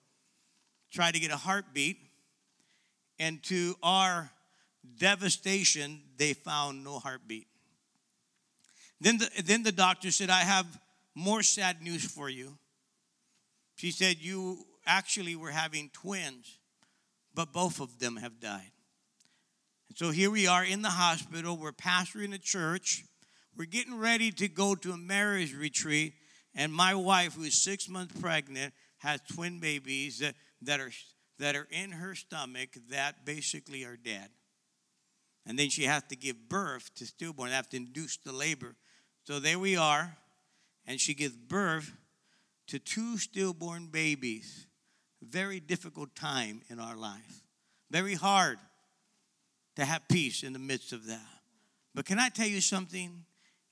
tried 0.91 1.15
to 1.15 1.19
get 1.19 1.31
a 1.31 1.37
heartbeat. 1.37 1.97
and 3.19 3.41
to 3.43 3.75
our 3.81 4.29
devastation, 4.99 6.01
they 6.17 6.33
found 6.33 6.83
no 6.83 6.99
heartbeat. 6.99 7.47
Then 9.01 9.17
the, 9.17 9.29
then 9.43 9.63
the 9.63 9.71
doctor 9.71 10.11
said, 10.11 10.29
I 10.29 10.41
have 10.41 10.65
more 11.13 11.43
sad 11.43 11.81
news 11.81 12.05
for 12.05 12.29
you. 12.29 12.57
She 13.75 13.91
said, 13.91 14.17
You 14.19 14.65
actually 14.85 15.35
were 15.35 15.51
having 15.51 15.89
twins, 15.93 16.59
but 17.37 17.53
both 17.53 17.79
of 17.79 17.99
them 17.99 18.15
have 18.15 18.39
died. 18.39 18.71
And 19.89 19.97
so 19.97 20.09
here 20.09 20.31
we 20.31 20.47
are 20.47 20.65
in 20.65 20.81
the 20.81 20.89
hospital. 20.89 21.55
We're 21.55 21.71
pastoring 21.71 22.33
a 22.33 22.39
church. 22.39 23.03
We're 23.55 23.65
getting 23.65 23.99
ready 23.99 24.31
to 24.31 24.47
go 24.47 24.73
to 24.73 24.91
a 24.91 24.97
marriage 24.97 25.53
retreat. 25.53 26.13
And 26.55 26.73
my 26.73 26.95
wife, 26.95 27.35
who 27.35 27.43
is 27.43 27.61
six 27.61 27.87
months 27.87 28.19
pregnant, 28.19 28.73
has 28.97 29.21
twin 29.35 29.59
babies 29.59 30.17
that, 30.17 30.33
that, 30.63 30.79
are, 30.79 30.89
that 31.37 31.55
are 31.55 31.67
in 31.69 31.91
her 31.91 32.15
stomach 32.15 32.69
that 32.89 33.23
basically 33.23 33.83
are 33.83 33.97
dead. 33.97 34.29
And 35.45 35.59
then 35.59 35.69
she 35.69 35.83
has 35.83 36.01
to 36.09 36.15
give 36.15 36.49
birth 36.49 36.89
to 36.95 37.05
stillborn, 37.05 37.51
have 37.51 37.69
to 37.69 37.77
induce 37.77 38.17
the 38.17 38.33
labor. 38.33 38.75
So 39.25 39.39
there 39.39 39.59
we 39.59 39.77
are, 39.77 40.17
and 40.87 40.99
she 40.99 41.13
gives 41.13 41.35
birth 41.35 41.93
to 42.65 42.79
two 42.79 43.19
stillborn 43.19 43.89
babies. 43.91 44.65
Very 45.21 45.59
difficult 45.59 46.15
time 46.15 46.61
in 46.69 46.79
our 46.79 46.95
life. 46.95 47.41
Very 47.89 48.15
hard 48.15 48.59
to 49.75 49.85
have 49.85 50.07
peace 50.07 50.43
in 50.43 50.53
the 50.53 50.59
midst 50.59 50.93
of 50.93 51.07
that. 51.07 51.21
But 51.95 52.05
can 52.05 52.19
I 52.19 52.29
tell 52.29 52.47
you 52.47 52.61
something? 52.61 53.25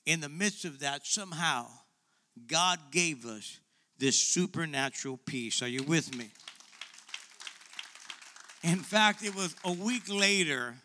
In 0.05 0.21
the 0.21 0.29
midst 0.29 0.65
of 0.65 0.79
that, 0.79 1.05
somehow, 1.05 1.67
God 2.47 2.79
gave 2.91 3.25
us 3.25 3.59
this 3.97 4.15
supernatural 4.15 5.17
peace. 5.25 5.61
Are 5.61 5.67
you 5.67 5.83
with 5.83 6.15
me? 6.15 6.29
In 8.63 8.77
fact, 8.77 9.23
it 9.23 9.35
was 9.35 9.55
a 9.63 9.71
week 9.71 10.03
later 10.09 10.75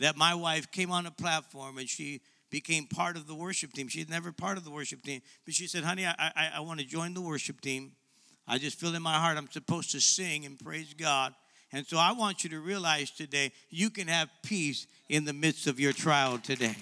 that 0.00 0.16
my 0.16 0.34
wife 0.34 0.70
came 0.70 0.90
on 0.90 1.06
a 1.06 1.10
platform 1.10 1.78
and 1.78 1.88
she 1.88 2.20
became 2.50 2.86
part 2.86 3.16
of 3.16 3.26
the 3.26 3.34
worship 3.34 3.72
team. 3.72 3.88
She's 3.88 4.08
never 4.08 4.30
part 4.30 4.58
of 4.58 4.64
the 4.64 4.70
worship 4.70 5.02
team, 5.02 5.22
but 5.44 5.54
she 5.54 5.66
said, 5.66 5.84
"Honey, 5.84 6.06
I, 6.06 6.14
I, 6.18 6.50
I 6.56 6.60
want 6.60 6.80
to 6.80 6.86
join 6.86 7.14
the 7.14 7.20
worship 7.20 7.60
team. 7.60 7.92
I 8.46 8.58
just 8.58 8.78
feel 8.78 8.94
in 8.94 9.02
my 9.02 9.18
heart 9.18 9.38
I'm 9.38 9.50
supposed 9.50 9.90
to 9.92 10.00
sing 10.00 10.44
and 10.44 10.58
praise 10.58 10.94
God." 10.94 11.34
And 11.72 11.86
so 11.86 11.98
I 11.98 12.12
want 12.12 12.44
you 12.44 12.50
to 12.50 12.60
realize 12.60 13.10
today 13.10 13.52
you 13.68 13.90
can 13.90 14.06
have 14.08 14.28
peace 14.42 14.86
in 15.08 15.24
the 15.24 15.32
midst 15.32 15.66
of 15.66 15.80
your 15.80 15.92
trial 15.92 16.38
today. 16.38 16.76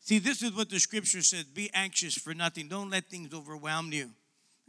See, 0.00 0.18
this 0.18 0.42
is 0.42 0.52
what 0.52 0.68
the 0.68 0.80
scripture 0.80 1.22
says 1.22 1.44
be 1.44 1.70
anxious 1.74 2.14
for 2.14 2.34
nothing, 2.34 2.68
don't 2.68 2.90
let 2.90 3.08
things 3.08 3.32
overwhelm 3.32 3.92
you. 3.92 4.10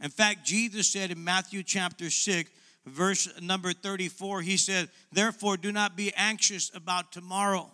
In 0.00 0.10
fact, 0.10 0.44
Jesus 0.44 0.88
said 0.88 1.10
in 1.10 1.22
Matthew 1.22 1.62
chapter 1.62 2.10
6, 2.10 2.50
verse 2.86 3.28
number 3.40 3.72
34, 3.72 4.42
he 4.42 4.56
said, 4.56 4.90
Therefore, 5.12 5.56
do 5.56 5.72
not 5.72 5.96
be 5.96 6.12
anxious 6.16 6.70
about 6.74 7.12
tomorrow, 7.12 7.70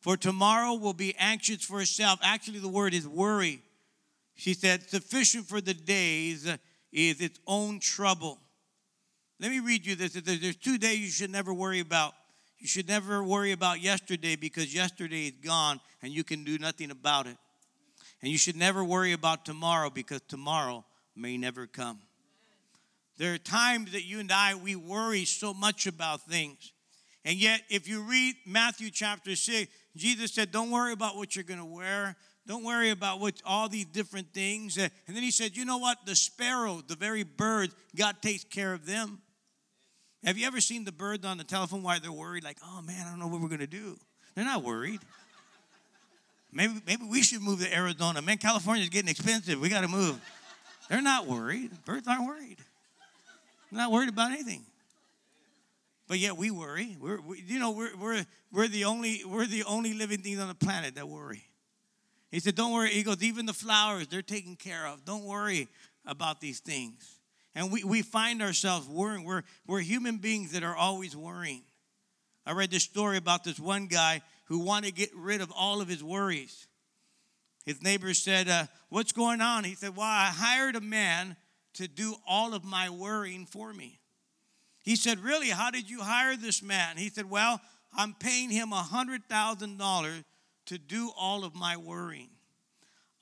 for 0.00 0.16
tomorrow 0.16 0.74
will 0.74 0.94
be 0.94 1.14
anxious 1.18 1.64
for 1.64 1.80
itself. 1.80 2.18
Actually, 2.22 2.60
the 2.60 2.68
word 2.68 2.94
is 2.94 3.06
worry. 3.06 3.62
She 4.34 4.54
said, 4.54 4.88
Sufficient 4.88 5.46
for 5.46 5.60
the 5.60 5.74
days 5.74 6.46
is 6.92 7.20
its 7.20 7.38
own 7.46 7.80
trouble. 7.80 8.38
Let 9.40 9.50
me 9.50 9.60
read 9.60 9.84
you 9.84 9.96
this. 9.96 10.12
There's 10.12 10.56
two 10.56 10.78
days 10.78 11.00
you 11.00 11.10
should 11.10 11.30
never 11.30 11.52
worry 11.52 11.80
about. 11.80 12.12
You 12.58 12.66
should 12.66 12.88
never 12.88 13.22
worry 13.22 13.52
about 13.52 13.80
yesterday 13.80 14.36
because 14.36 14.74
yesterday 14.74 15.26
is 15.26 15.34
gone 15.44 15.80
and 16.02 16.12
you 16.12 16.24
can 16.24 16.44
do 16.44 16.56
nothing 16.58 16.90
about 16.90 17.26
it. 17.26 17.36
And 18.22 18.30
you 18.30 18.38
should 18.38 18.56
never 18.56 18.82
worry 18.82 19.12
about 19.12 19.44
tomorrow 19.44 19.90
because 19.90 20.22
tomorrow 20.28 20.84
may 21.14 21.36
never 21.36 21.66
come. 21.66 21.98
There 23.18 23.34
are 23.34 23.38
times 23.38 23.92
that 23.92 24.04
you 24.04 24.18
and 24.18 24.32
I, 24.32 24.54
we 24.54 24.76
worry 24.76 25.24
so 25.24 25.52
much 25.52 25.86
about 25.86 26.22
things. 26.22 26.72
And 27.24 27.36
yet, 27.36 27.62
if 27.70 27.88
you 27.88 28.02
read 28.02 28.34
Matthew 28.46 28.90
chapter 28.90 29.36
6, 29.36 29.70
Jesus 29.96 30.32
said, 30.32 30.50
Don't 30.50 30.70
worry 30.70 30.92
about 30.92 31.16
what 31.16 31.36
you're 31.36 31.44
going 31.44 31.60
to 31.60 31.64
wear. 31.64 32.16
Don't 32.46 32.64
worry 32.64 32.90
about 32.90 33.20
what 33.20 33.40
all 33.44 33.68
these 33.68 33.86
different 33.86 34.32
things. 34.34 34.76
And 34.76 34.90
then 35.08 35.22
he 35.22 35.30
said, 35.30 35.56
You 35.56 35.64
know 35.64 35.78
what? 35.78 36.04
The 36.04 36.14
sparrow, 36.14 36.82
the 36.86 36.96
very 36.96 37.22
birds, 37.22 37.74
God 37.96 38.16
takes 38.20 38.44
care 38.44 38.74
of 38.74 38.86
them. 38.86 39.22
Have 40.24 40.38
you 40.38 40.46
ever 40.46 40.60
seen 40.60 40.84
the 40.84 40.92
birds 40.92 41.24
on 41.26 41.36
the 41.36 41.44
telephone 41.44 41.82
while 41.82 42.00
they're 42.00 42.10
worried? 42.10 42.44
Like, 42.44 42.58
oh 42.64 42.82
man, 42.82 43.06
I 43.06 43.10
don't 43.10 43.18
know 43.18 43.26
what 43.26 43.40
we're 43.40 43.56
to 43.56 43.66
do. 43.66 43.96
They're 44.34 44.44
not 44.44 44.62
worried. 44.62 45.00
Maybe, 46.50 46.74
maybe 46.86 47.04
we 47.04 47.22
should 47.22 47.42
move 47.42 47.60
to 47.60 47.74
Arizona. 47.74 48.22
Man, 48.22 48.38
California's 48.38 48.88
getting 48.88 49.10
expensive. 49.10 49.60
We 49.60 49.68
got 49.68 49.82
to 49.82 49.88
move. 49.88 50.20
They're 50.88 51.02
not 51.02 51.26
worried. 51.26 51.70
Birds 51.84 52.06
aren't 52.06 52.26
worried. 52.26 52.58
They're 53.70 53.80
not 53.80 53.90
worried 53.90 54.08
about 54.08 54.32
anything. 54.32 54.62
But 56.06 56.18
yet 56.18 56.36
we 56.36 56.50
worry. 56.50 56.96
We're, 57.00 57.20
we, 57.20 57.42
you 57.46 57.58
know, 57.58 57.72
we're, 57.72 57.96
we're, 57.96 58.24
we're, 58.52 58.68
the 58.68 58.84
only, 58.84 59.22
we're 59.26 59.46
the 59.46 59.64
only 59.64 59.94
living 59.94 60.18
things 60.18 60.38
on 60.38 60.48
the 60.48 60.54
planet 60.54 60.94
that 60.94 61.08
worry. 61.08 61.44
He 62.34 62.40
said, 62.40 62.56
Don't 62.56 62.72
worry. 62.72 62.90
He 62.90 63.04
goes, 63.04 63.22
Even 63.22 63.46
the 63.46 63.52
flowers, 63.52 64.08
they're 64.08 64.20
taken 64.20 64.56
care 64.56 64.88
of. 64.88 65.04
Don't 65.04 65.22
worry 65.22 65.68
about 66.04 66.40
these 66.40 66.58
things. 66.58 67.20
And 67.54 67.70
we, 67.70 67.84
we 67.84 68.02
find 68.02 68.42
ourselves 68.42 68.88
worrying. 68.88 69.22
We're, 69.22 69.42
we're 69.68 69.78
human 69.78 70.16
beings 70.16 70.50
that 70.50 70.64
are 70.64 70.74
always 70.74 71.16
worrying. 71.16 71.62
I 72.44 72.50
read 72.50 72.72
this 72.72 72.82
story 72.82 73.18
about 73.18 73.44
this 73.44 73.60
one 73.60 73.86
guy 73.86 74.20
who 74.46 74.58
wanted 74.58 74.88
to 74.88 74.92
get 74.94 75.10
rid 75.14 75.42
of 75.42 75.52
all 75.56 75.80
of 75.80 75.86
his 75.86 76.02
worries. 76.02 76.66
His 77.64 77.80
neighbor 77.80 78.12
said, 78.14 78.48
uh, 78.48 78.64
What's 78.88 79.12
going 79.12 79.40
on? 79.40 79.62
He 79.62 79.76
said, 79.76 79.94
Well, 79.96 80.04
I 80.04 80.32
hired 80.34 80.74
a 80.74 80.80
man 80.80 81.36
to 81.74 81.86
do 81.86 82.16
all 82.26 82.52
of 82.52 82.64
my 82.64 82.90
worrying 82.90 83.46
for 83.46 83.72
me. 83.72 84.00
He 84.82 84.96
said, 84.96 85.20
Really? 85.20 85.50
How 85.50 85.70
did 85.70 85.88
you 85.88 86.00
hire 86.00 86.34
this 86.34 86.64
man? 86.64 86.96
He 86.96 87.10
said, 87.10 87.30
Well, 87.30 87.60
I'm 87.96 88.12
paying 88.12 88.50
him 88.50 88.72
a 88.72 88.82
$100,000 88.82 90.24
to 90.66 90.78
do 90.78 91.10
all 91.18 91.44
of 91.44 91.54
my 91.54 91.76
worrying. 91.76 92.30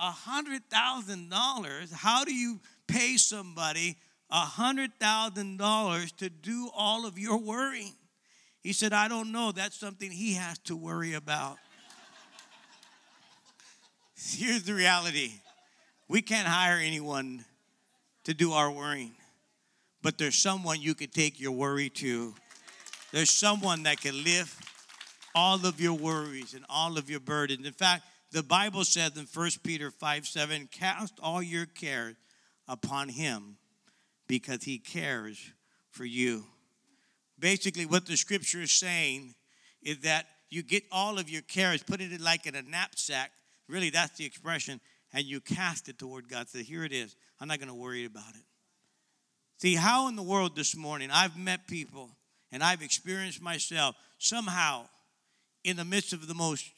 A 0.00 0.10
$100,000? 0.10 1.92
How 1.92 2.24
do 2.24 2.34
you 2.34 2.60
pay 2.86 3.16
somebody 3.16 3.96
a 4.30 4.42
$100,000 4.42 6.16
to 6.16 6.30
do 6.30 6.70
all 6.74 7.06
of 7.06 7.18
your 7.18 7.38
worrying? 7.38 7.94
He 8.62 8.72
said, 8.72 8.92
I 8.92 9.08
don't 9.08 9.32
know. 9.32 9.52
That's 9.52 9.76
something 9.76 10.10
he 10.10 10.34
has 10.34 10.58
to 10.60 10.76
worry 10.76 11.14
about. 11.14 11.58
Here's 14.16 14.62
the 14.62 14.74
reality 14.74 15.32
we 16.08 16.22
can't 16.22 16.46
hire 16.46 16.78
anyone 16.78 17.44
to 18.24 18.34
do 18.34 18.52
our 18.52 18.70
worrying. 18.70 19.12
But 20.02 20.18
there's 20.18 20.36
someone 20.36 20.80
you 20.80 20.94
could 20.94 21.12
take 21.12 21.40
your 21.40 21.52
worry 21.52 21.88
to. 21.90 22.34
There's 23.12 23.30
someone 23.30 23.84
that 23.84 24.00
can 24.00 24.22
lift 24.24 24.61
all 25.34 25.64
of 25.66 25.80
your 25.80 25.94
worries 25.94 26.54
and 26.54 26.64
all 26.68 26.98
of 26.98 27.08
your 27.10 27.20
burdens. 27.20 27.66
In 27.66 27.72
fact, 27.72 28.04
the 28.30 28.42
Bible 28.42 28.84
says 28.84 29.16
in 29.16 29.26
1 29.32 29.50
Peter 29.62 29.90
5 29.90 30.26
7, 30.26 30.68
cast 30.70 31.14
all 31.22 31.42
your 31.42 31.66
cares 31.66 32.16
upon 32.68 33.08
him 33.08 33.56
because 34.26 34.64
he 34.64 34.78
cares 34.78 35.52
for 35.90 36.04
you. 36.04 36.44
Basically, 37.38 37.86
what 37.86 38.06
the 38.06 38.16
scripture 38.16 38.62
is 38.62 38.72
saying 38.72 39.34
is 39.82 39.98
that 40.00 40.26
you 40.48 40.62
get 40.62 40.84
all 40.92 41.18
of 41.18 41.28
your 41.28 41.42
cares, 41.42 41.82
put 41.82 42.00
it 42.00 42.20
like 42.20 42.46
in 42.46 42.54
a 42.54 42.62
knapsack. 42.62 43.30
Really, 43.68 43.90
that's 43.90 44.16
the 44.16 44.24
expression 44.24 44.80
and 45.12 45.24
you 45.24 45.40
cast 45.40 45.88
it 45.88 45.98
toward 45.98 46.28
God. 46.28 46.48
Say, 46.48 46.62
here 46.62 46.84
it 46.84 46.92
is. 46.92 47.16
I'm 47.40 47.48
not 47.48 47.58
going 47.58 47.68
to 47.68 47.74
worry 47.74 48.04
about 48.04 48.34
it. 48.34 48.44
See, 49.58 49.74
how 49.74 50.08
in 50.08 50.16
the 50.16 50.22
world 50.22 50.56
this 50.56 50.76
morning 50.76 51.10
I've 51.12 51.36
met 51.36 51.66
people 51.66 52.10
and 52.50 52.62
I've 52.62 52.82
experienced 52.82 53.40
myself 53.40 53.94
somehow 54.18 54.86
in 55.64 55.76
the 55.76 55.84
midst 55.84 56.12
of 56.12 56.26
the 56.26 56.34
most 56.34 56.70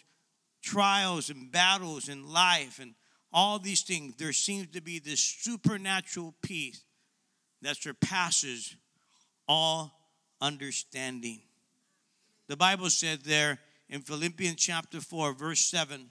trials 0.62 1.30
and 1.30 1.50
battles 1.52 2.08
in 2.08 2.32
life 2.32 2.78
and 2.80 2.94
all 3.32 3.58
these 3.58 3.82
things, 3.82 4.14
there 4.16 4.32
seems 4.32 4.68
to 4.68 4.80
be 4.80 4.98
this 5.00 5.20
supernatural 5.20 6.34
peace 6.40 6.82
that 7.62 7.76
surpasses 7.76 8.76
all 9.48 9.92
understanding. 10.40 11.40
The 12.48 12.56
Bible 12.56 12.90
said 12.90 13.20
there 13.24 13.58
in 13.88 14.02
Philippians 14.02 14.56
chapter 14.56 15.00
4, 15.00 15.32
verse 15.32 15.60
7, 15.60 16.10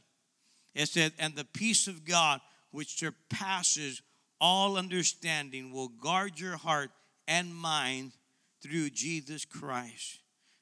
it 0.76 0.90
said, 0.90 1.14
And 1.18 1.36
the 1.36 1.46
peace 1.46 1.88
of 1.88 2.04
God, 2.04 2.42
which 2.72 2.98
surpasses 2.98 4.02
all 4.42 4.78
understanding, 4.78 5.72
will 5.72 5.88
guard 5.90 6.40
your 6.40 6.58
heart 6.58 6.92
and 7.28 7.56
mind 7.56 8.14
through 8.62 8.90
Jesus 8.90 9.46
Christ. 9.46 10.20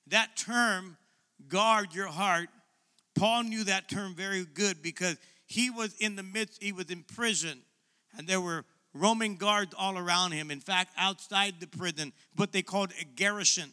That 0.08 0.36
term, 0.36 0.98
guard 1.48 1.94
your 1.94 2.08
heart, 2.08 2.50
Paul 3.16 3.44
knew 3.44 3.64
that 3.66 3.90
term 3.90 4.16
very 4.16 4.46
good 4.46 4.82
because 4.82 5.18
he 5.46 5.70
was 5.70 5.94
in 6.00 6.16
the 6.16 6.24
midst, 6.24 6.62
he 6.64 6.72
was 6.72 6.90
in 6.90 7.04
prison, 7.04 7.62
and 8.18 8.28
there 8.28 8.42
were 8.42 8.66
Roman 8.94 9.36
guards 9.36 9.74
all 9.78 9.98
around 9.98 10.32
him. 10.32 10.52
In 10.52 10.60
fact, 10.60 10.92
outside 10.98 11.56
the 11.60 11.68
prison, 11.68 12.14
what 12.36 12.52
they 12.52 12.62
called 12.62 12.92
a 13.00 13.06
garrison. 13.06 13.72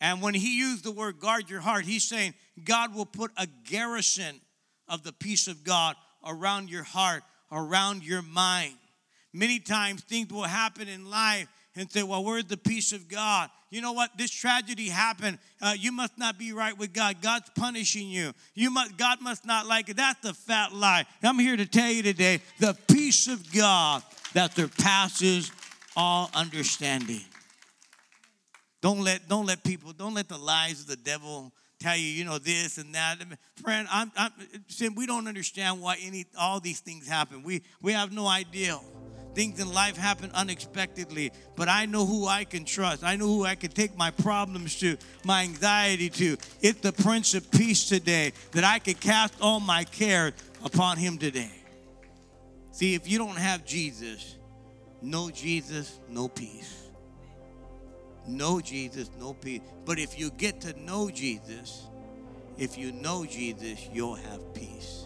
And 0.00 0.20
when 0.20 0.34
he 0.34 0.58
used 0.58 0.84
the 0.84 0.92
word 0.92 1.18
guard 1.18 1.48
your 1.48 1.60
heart, 1.60 1.84
he's 1.84 2.04
saying 2.04 2.34
God 2.62 2.94
will 2.94 3.06
put 3.06 3.30
a 3.36 3.46
garrison 3.68 4.40
of 4.88 5.02
the 5.02 5.12
peace 5.12 5.48
of 5.48 5.64
God 5.64 5.96
around 6.24 6.70
your 6.70 6.82
heart, 6.82 7.22
around 7.50 8.04
your 8.04 8.22
mind. 8.22 8.74
Many 9.32 9.58
times 9.58 10.02
things 10.02 10.32
will 10.32 10.44
happen 10.44 10.88
in 10.88 11.10
life 11.10 11.48
and 11.76 11.90
say, 11.90 12.02
Well, 12.02 12.24
where's 12.24 12.44
the 12.44 12.56
peace 12.56 12.92
of 12.92 13.08
God? 13.08 13.50
You 13.70 13.80
know 13.80 13.92
what? 13.92 14.16
This 14.16 14.30
tragedy 14.30 14.88
happened. 14.88 15.38
Uh, 15.60 15.74
you 15.76 15.92
must 15.92 16.16
not 16.18 16.38
be 16.38 16.52
right 16.52 16.76
with 16.76 16.92
God. 16.92 17.20
God's 17.20 17.50
punishing 17.50 18.08
you. 18.08 18.32
You 18.54 18.70
must. 18.70 18.96
God 18.96 19.20
must 19.20 19.44
not 19.44 19.66
like 19.66 19.88
it. 19.88 19.96
That's 19.96 20.24
a 20.24 20.34
fat 20.34 20.72
lie. 20.72 21.04
I'm 21.22 21.38
here 21.38 21.56
to 21.56 21.66
tell 21.66 21.90
you 21.90 22.02
today 22.02 22.40
the 22.58 22.76
peace 22.88 23.28
of 23.28 23.52
God 23.52 24.02
that 24.34 24.54
surpasses 24.54 25.50
all 25.96 26.30
understanding. 26.34 27.22
Don't 28.80 29.00
let 29.00 29.28
don't 29.28 29.46
let 29.46 29.64
people 29.64 29.92
don't 29.92 30.14
let 30.14 30.28
the 30.28 30.38
lies 30.38 30.80
of 30.80 30.86
the 30.86 30.96
devil 30.96 31.52
tell 31.80 31.96
you 31.96 32.06
you 32.06 32.24
know 32.24 32.38
this 32.38 32.78
and 32.78 32.94
that. 32.94 33.18
Friend, 33.62 33.88
I'm, 33.90 34.12
I'm 34.16 34.32
we 34.94 35.06
don't 35.06 35.26
understand 35.26 35.80
why 35.80 35.96
any 36.02 36.26
all 36.38 36.60
these 36.60 36.80
things 36.80 37.08
happen. 37.08 37.42
We 37.42 37.62
we 37.82 37.92
have 37.92 38.12
no 38.12 38.26
idea. 38.28 38.78
Things 39.36 39.60
in 39.60 39.70
life 39.70 39.98
happen 39.98 40.30
unexpectedly, 40.32 41.30
but 41.56 41.68
I 41.68 41.84
know 41.84 42.06
who 42.06 42.26
I 42.26 42.44
can 42.44 42.64
trust. 42.64 43.04
I 43.04 43.16
know 43.16 43.26
who 43.26 43.44
I 43.44 43.54
can 43.54 43.70
take 43.70 43.94
my 43.94 44.10
problems 44.10 44.80
to, 44.80 44.96
my 45.26 45.42
anxiety 45.42 46.08
to. 46.08 46.38
It's 46.62 46.80
the 46.80 46.90
Prince 46.90 47.34
of 47.34 47.50
Peace 47.50 47.86
today 47.86 48.32
that 48.52 48.64
I 48.64 48.78
can 48.78 48.94
cast 48.94 49.34
all 49.42 49.60
my 49.60 49.84
care 49.84 50.32
upon 50.64 50.96
Him 50.96 51.18
today. 51.18 51.52
See, 52.70 52.94
if 52.94 53.06
you 53.06 53.18
don't 53.18 53.36
have 53.36 53.66
Jesus, 53.66 54.36
no 55.02 55.28
Jesus, 55.28 56.00
no 56.08 56.28
peace. 56.28 56.84
No 58.26 58.62
Jesus, 58.62 59.10
no 59.20 59.34
peace. 59.34 59.60
But 59.84 59.98
if 59.98 60.18
you 60.18 60.30
get 60.30 60.62
to 60.62 60.72
know 60.80 61.10
Jesus, 61.10 61.84
if 62.56 62.78
you 62.78 62.90
know 62.90 63.26
Jesus, 63.26 63.86
you'll 63.92 64.14
have 64.14 64.54
peace. 64.54 65.05